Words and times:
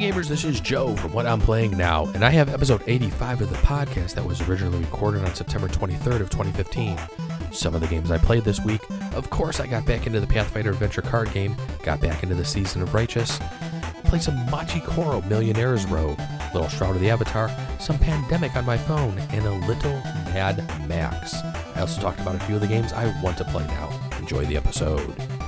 gamers, 0.00 0.28
this 0.28 0.46
is 0.46 0.60
Joe 0.60 0.96
from 0.96 1.12
What 1.12 1.26
I'm 1.26 1.42
Playing 1.42 1.76
Now, 1.76 2.06
and 2.14 2.24
I 2.24 2.30
have 2.30 2.48
episode 2.48 2.82
85 2.86 3.42
of 3.42 3.50
the 3.50 3.56
podcast 3.56 4.14
that 4.14 4.24
was 4.24 4.40
originally 4.48 4.78
recorded 4.78 5.22
on 5.22 5.34
September 5.34 5.68
23rd 5.68 6.22
of 6.22 6.30
2015. 6.30 6.98
Some 7.52 7.74
of 7.74 7.82
the 7.82 7.86
games 7.86 8.10
I 8.10 8.16
played 8.16 8.42
this 8.42 8.64
week, 8.64 8.80
of 9.12 9.28
course 9.28 9.60
I 9.60 9.66
got 9.66 9.84
back 9.84 10.06
into 10.06 10.18
the 10.18 10.26
Pathfinder 10.26 10.70
Adventure 10.70 11.02
card 11.02 11.30
game, 11.34 11.54
got 11.82 12.00
back 12.00 12.22
into 12.22 12.34
the 12.34 12.46
Season 12.46 12.80
of 12.80 12.94
Righteous, 12.94 13.38
played 14.04 14.22
some 14.22 14.36
Machi 14.50 14.80
Koro 14.80 15.20
Millionaires 15.28 15.84
Row, 15.84 16.16
Little 16.54 16.70
Shroud 16.70 16.94
of 16.94 17.02
the 17.02 17.10
Avatar, 17.10 17.50
some 17.78 17.98
Pandemic 17.98 18.56
on 18.56 18.64
my 18.64 18.78
phone, 18.78 19.18
and 19.32 19.44
a 19.44 19.66
little 19.66 20.00
Mad 20.32 20.66
Max. 20.88 21.34
I 21.74 21.80
also 21.82 22.00
talked 22.00 22.20
about 22.20 22.36
a 22.36 22.40
few 22.40 22.54
of 22.54 22.62
the 22.62 22.68
games 22.68 22.94
I 22.94 23.14
want 23.22 23.36
to 23.36 23.44
play 23.44 23.66
now. 23.66 23.90
Enjoy 24.18 24.46
the 24.46 24.56
episode. 24.56 25.39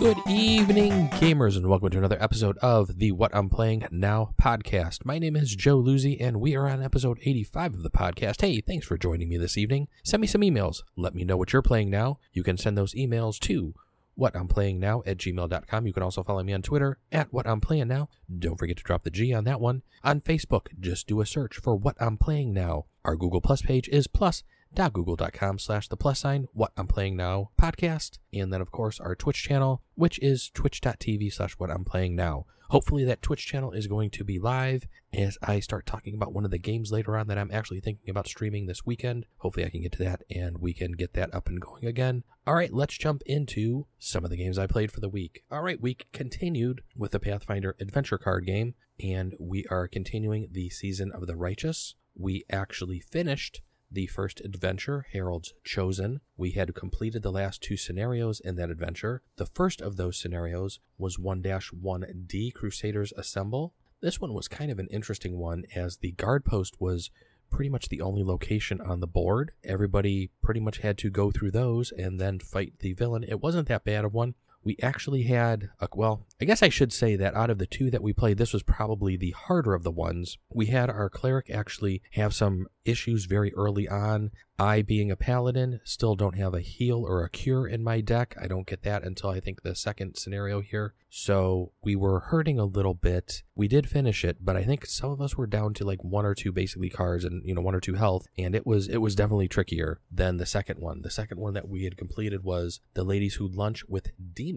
Good 0.00 0.22
evening, 0.26 1.08
gamers, 1.10 1.58
and 1.58 1.66
welcome 1.66 1.90
to 1.90 1.98
another 1.98 2.16
episode 2.22 2.56
of 2.62 2.96
the 2.96 3.12
What 3.12 3.36
I'm 3.36 3.50
Playing 3.50 3.86
Now 3.90 4.32
podcast. 4.40 5.04
My 5.04 5.18
name 5.18 5.36
is 5.36 5.54
Joe 5.54 5.76
Luzzi, 5.78 6.16
and 6.18 6.40
we 6.40 6.56
are 6.56 6.66
on 6.66 6.82
episode 6.82 7.18
85 7.20 7.74
of 7.74 7.82
the 7.82 7.90
podcast. 7.90 8.40
Hey, 8.40 8.62
thanks 8.62 8.86
for 8.86 8.96
joining 8.96 9.28
me 9.28 9.36
this 9.36 9.58
evening. 9.58 9.88
Send 10.02 10.22
me 10.22 10.26
some 10.26 10.40
emails. 10.40 10.78
Let 10.96 11.14
me 11.14 11.22
know 11.22 11.36
what 11.36 11.52
you're 11.52 11.60
playing 11.60 11.90
now. 11.90 12.18
You 12.32 12.42
can 12.42 12.56
send 12.56 12.78
those 12.78 12.94
emails 12.94 13.38
to 13.40 13.74
what 14.14 14.34
I'm 14.34 14.48
playing 14.48 14.80
now 14.80 15.02
at 15.04 15.18
gmail.com. 15.18 15.86
You 15.86 15.92
can 15.92 16.02
also 16.02 16.22
follow 16.22 16.42
me 16.42 16.54
on 16.54 16.62
Twitter 16.62 16.96
at 17.12 17.30
what 17.30 17.46
I'm 17.46 17.60
playing 17.60 17.88
now. 17.88 18.08
Don't 18.38 18.56
forget 18.56 18.78
to 18.78 18.82
drop 18.82 19.04
the 19.04 19.10
G 19.10 19.34
on 19.34 19.44
that 19.44 19.60
one. 19.60 19.82
On 20.02 20.22
Facebook, 20.22 20.68
just 20.80 21.08
do 21.08 21.20
a 21.20 21.26
search 21.26 21.58
for 21.58 21.76
what 21.76 21.96
I'm 22.00 22.16
playing 22.16 22.54
now. 22.54 22.86
Our 23.04 23.16
Google 23.16 23.42
Plus 23.42 23.60
page 23.60 23.86
is 23.90 24.06
plus 24.06 24.44
google.com 24.74 25.58
slash 25.58 25.88
the 25.88 25.96
plus 25.96 26.20
sign 26.20 26.46
what 26.52 26.72
i'm 26.76 26.86
playing 26.86 27.16
now 27.16 27.50
podcast. 27.60 28.18
And 28.32 28.52
then 28.52 28.60
of 28.60 28.70
course 28.70 28.98
our 29.00 29.14
twitch 29.14 29.42
channel 29.42 29.82
which 29.94 30.18
is 30.20 30.50
twitch.tv 30.50 31.32
slash 31.32 31.52
what 31.54 31.70
i'm 31.70 31.84
playing 31.84 32.16
now. 32.16 32.46
Hopefully 32.70 33.04
that 33.04 33.20
twitch 33.20 33.46
channel 33.46 33.72
is 33.72 33.88
going 33.88 34.10
to 34.10 34.24
be 34.24 34.38
live 34.38 34.86
as 35.12 35.36
i 35.42 35.60
start 35.60 35.86
talking 35.86 36.14
about 36.14 36.32
one 36.32 36.44
of 36.44 36.50
the 36.50 36.58
games 36.58 36.92
later 36.92 37.16
on 37.16 37.26
that 37.26 37.36
i'm 37.36 37.50
actually 37.52 37.80
thinking 37.80 38.08
about 38.08 38.26
streaming 38.28 38.66
this 38.66 38.86
weekend. 38.86 39.26
Hopefully 39.38 39.66
i 39.66 39.70
can 39.70 39.82
get 39.82 39.92
to 39.92 40.04
that 40.04 40.22
and 40.30 40.58
we 40.58 40.72
can 40.72 40.92
get 40.92 41.12
that 41.14 41.34
up 41.34 41.48
and 41.48 41.60
going 41.60 41.84
again. 41.84 42.22
All 42.46 42.54
right 42.54 42.72
let's 42.72 42.96
jump 42.96 43.22
into 43.26 43.86
some 43.98 44.24
of 44.24 44.30
the 44.30 44.36
games 44.36 44.58
i 44.58 44.66
played 44.66 44.92
for 44.92 45.00
the 45.00 45.08
week. 45.08 45.42
All 45.50 45.62
right 45.62 45.80
week 45.80 46.06
continued 46.12 46.82
with 46.96 47.10
the 47.10 47.20
pathfinder 47.20 47.76
adventure 47.80 48.18
card 48.18 48.46
game 48.46 48.74
and 49.02 49.34
we 49.38 49.64
are 49.70 49.88
continuing 49.88 50.48
the 50.52 50.70
season 50.70 51.10
of 51.12 51.26
the 51.26 51.36
righteous. 51.36 51.94
We 52.14 52.44
actually 52.50 53.00
finished 53.00 53.62
the 53.90 54.06
first 54.06 54.40
adventure, 54.40 55.06
Harold's 55.12 55.52
Chosen. 55.64 56.20
We 56.36 56.52
had 56.52 56.74
completed 56.74 57.22
the 57.22 57.32
last 57.32 57.62
two 57.62 57.76
scenarios 57.76 58.40
in 58.40 58.56
that 58.56 58.70
adventure. 58.70 59.22
The 59.36 59.46
first 59.46 59.80
of 59.80 59.96
those 59.96 60.18
scenarios 60.18 60.80
was 60.98 61.18
1 61.18 61.42
1D 61.42 62.54
Crusaders 62.54 63.12
Assemble. 63.16 63.74
This 64.00 64.20
one 64.20 64.32
was 64.32 64.48
kind 64.48 64.70
of 64.70 64.78
an 64.78 64.88
interesting 64.90 65.36
one 65.36 65.64
as 65.74 65.98
the 65.98 66.12
guard 66.12 66.44
post 66.44 66.80
was 66.80 67.10
pretty 67.50 67.68
much 67.68 67.88
the 67.88 68.00
only 68.00 68.22
location 68.22 68.80
on 68.80 69.00
the 69.00 69.06
board. 69.06 69.52
Everybody 69.64 70.30
pretty 70.42 70.60
much 70.60 70.78
had 70.78 70.96
to 70.98 71.10
go 71.10 71.30
through 71.30 71.50
those 71.50 71.92
and 71.92 72.20
then 72.20 72.38
fight 72.38 72.78
the 72.78 72.92
villain. 72.92 73.24
It 73.24 73.40
wasn't 73.40 73.68
that 73.68 73.84
bad 73.84 74.04
of 74.04 74.14
one 74.14 74.34
we 74.64 74.76
actually 74.82 75.22
had 75.22 75.70
a, 75.80 75.88
well 75.94 76.26
i 76.40 76.44
guess 76.44 76.62
i 76.62 76.68
should 76.68 76.92
say 76.92 77.16
that 77.16 77.34
out 77.34 77.50
of 77.50 77.58
the 77.58 77.66
two 77.66 77.90
that 77.90 78.02
we 78.02 78.12
played 78.12 78.38
this 78.38 78.52
was 78.52 78.62
probably 78.62 79.16
the 79.16 79.32
harder 79.32 79.74
of 79.74 79.82
the 79.82 79.90
ones. 79.90 80.38
We 80.48 80.66
had 80.66 80.90
our 80.90 81.10
cleric 81.10 81.50
actually 81.50 82.02
have 82.12 82.34
some 82.34 82.66
issues 82.84 83.26
very 83.26 83.52
early 83.54 83.88
on. 83.88 84.30
I 84.58 84.82
being 84.82 85.10
a 85.10 85.16
paladin 85.16 85.80
still 85.84 86.16
don't 86.16 86.36
have 86.36 86.54
a 86.54 86.60
heal 86.60 87.04
or 87.06 87.22
a 87.22 87.30
cure 87.30 87.66
in 87.66 87.82
my 87.82 88.00
deck. 88.00 88.34
I 88.40 88.46
don't 88.46 88.66
get 88.66 88.82
that 88.82 89.02
until 89.02 89.30
i 89.30 89.40
think 89.40 89.62
the 89.62 89.74
second 89.74 90.16
scenario 90.16 90.60
here. 90.60 90.94
So 91.08 91.72
we 91.82 91.96
were 91.96 92.20
hurting 92.20 92.58
a 92.58 92.64
little 92.64 92.94
bit. 92.94 93.42
We 93.54 93.68
did 93.68 93.88
finish 93.88 94.24
it 94.24 94.38
but 94.40 94.56
i 94.56 94.62
think 94.62 94.86
some 94.86 95.10
of 95.10 95.20
us 95.20 95.36
were 95.36 95.46
down 95.46 95.74
to 95.74 95.84
like 95.84 96.02
one 96.02 96.24
or 96.24 96.34
two 96.34 96.52
basically 96.52 96.88
cards 96.88 97.24
and 97.24 97.42
you 97.44 97.54
know 97.54 97.60
one 97.60 97.74
or 97.74 97.80
two 97.80 97.94
health 97.94 98.26
and 98.38 98.54
it 98.54 98.66
was 98.66 98.88
it 98.88 98.98
was 98.98 99.14
definitely 99.14 99.48
trickier 99.48 100.00
than 100.10 100.38
the 100.38 100.46
second 100.46 100.80
one. 100.80 101.02
The 101.02 101.10
second 101.10 101.38
one 101.38 101.54
that 101.54 101.68
we 101.68 101.84
had 101.84 101.96
completed 101.98 102.42
was 102.42 102.80
the 102.94 103.04
ladies 103.04 103.34
who 103.34 103.48
lunch 103.48 103.84
with 103.88 104.12
demons 104.34 104.49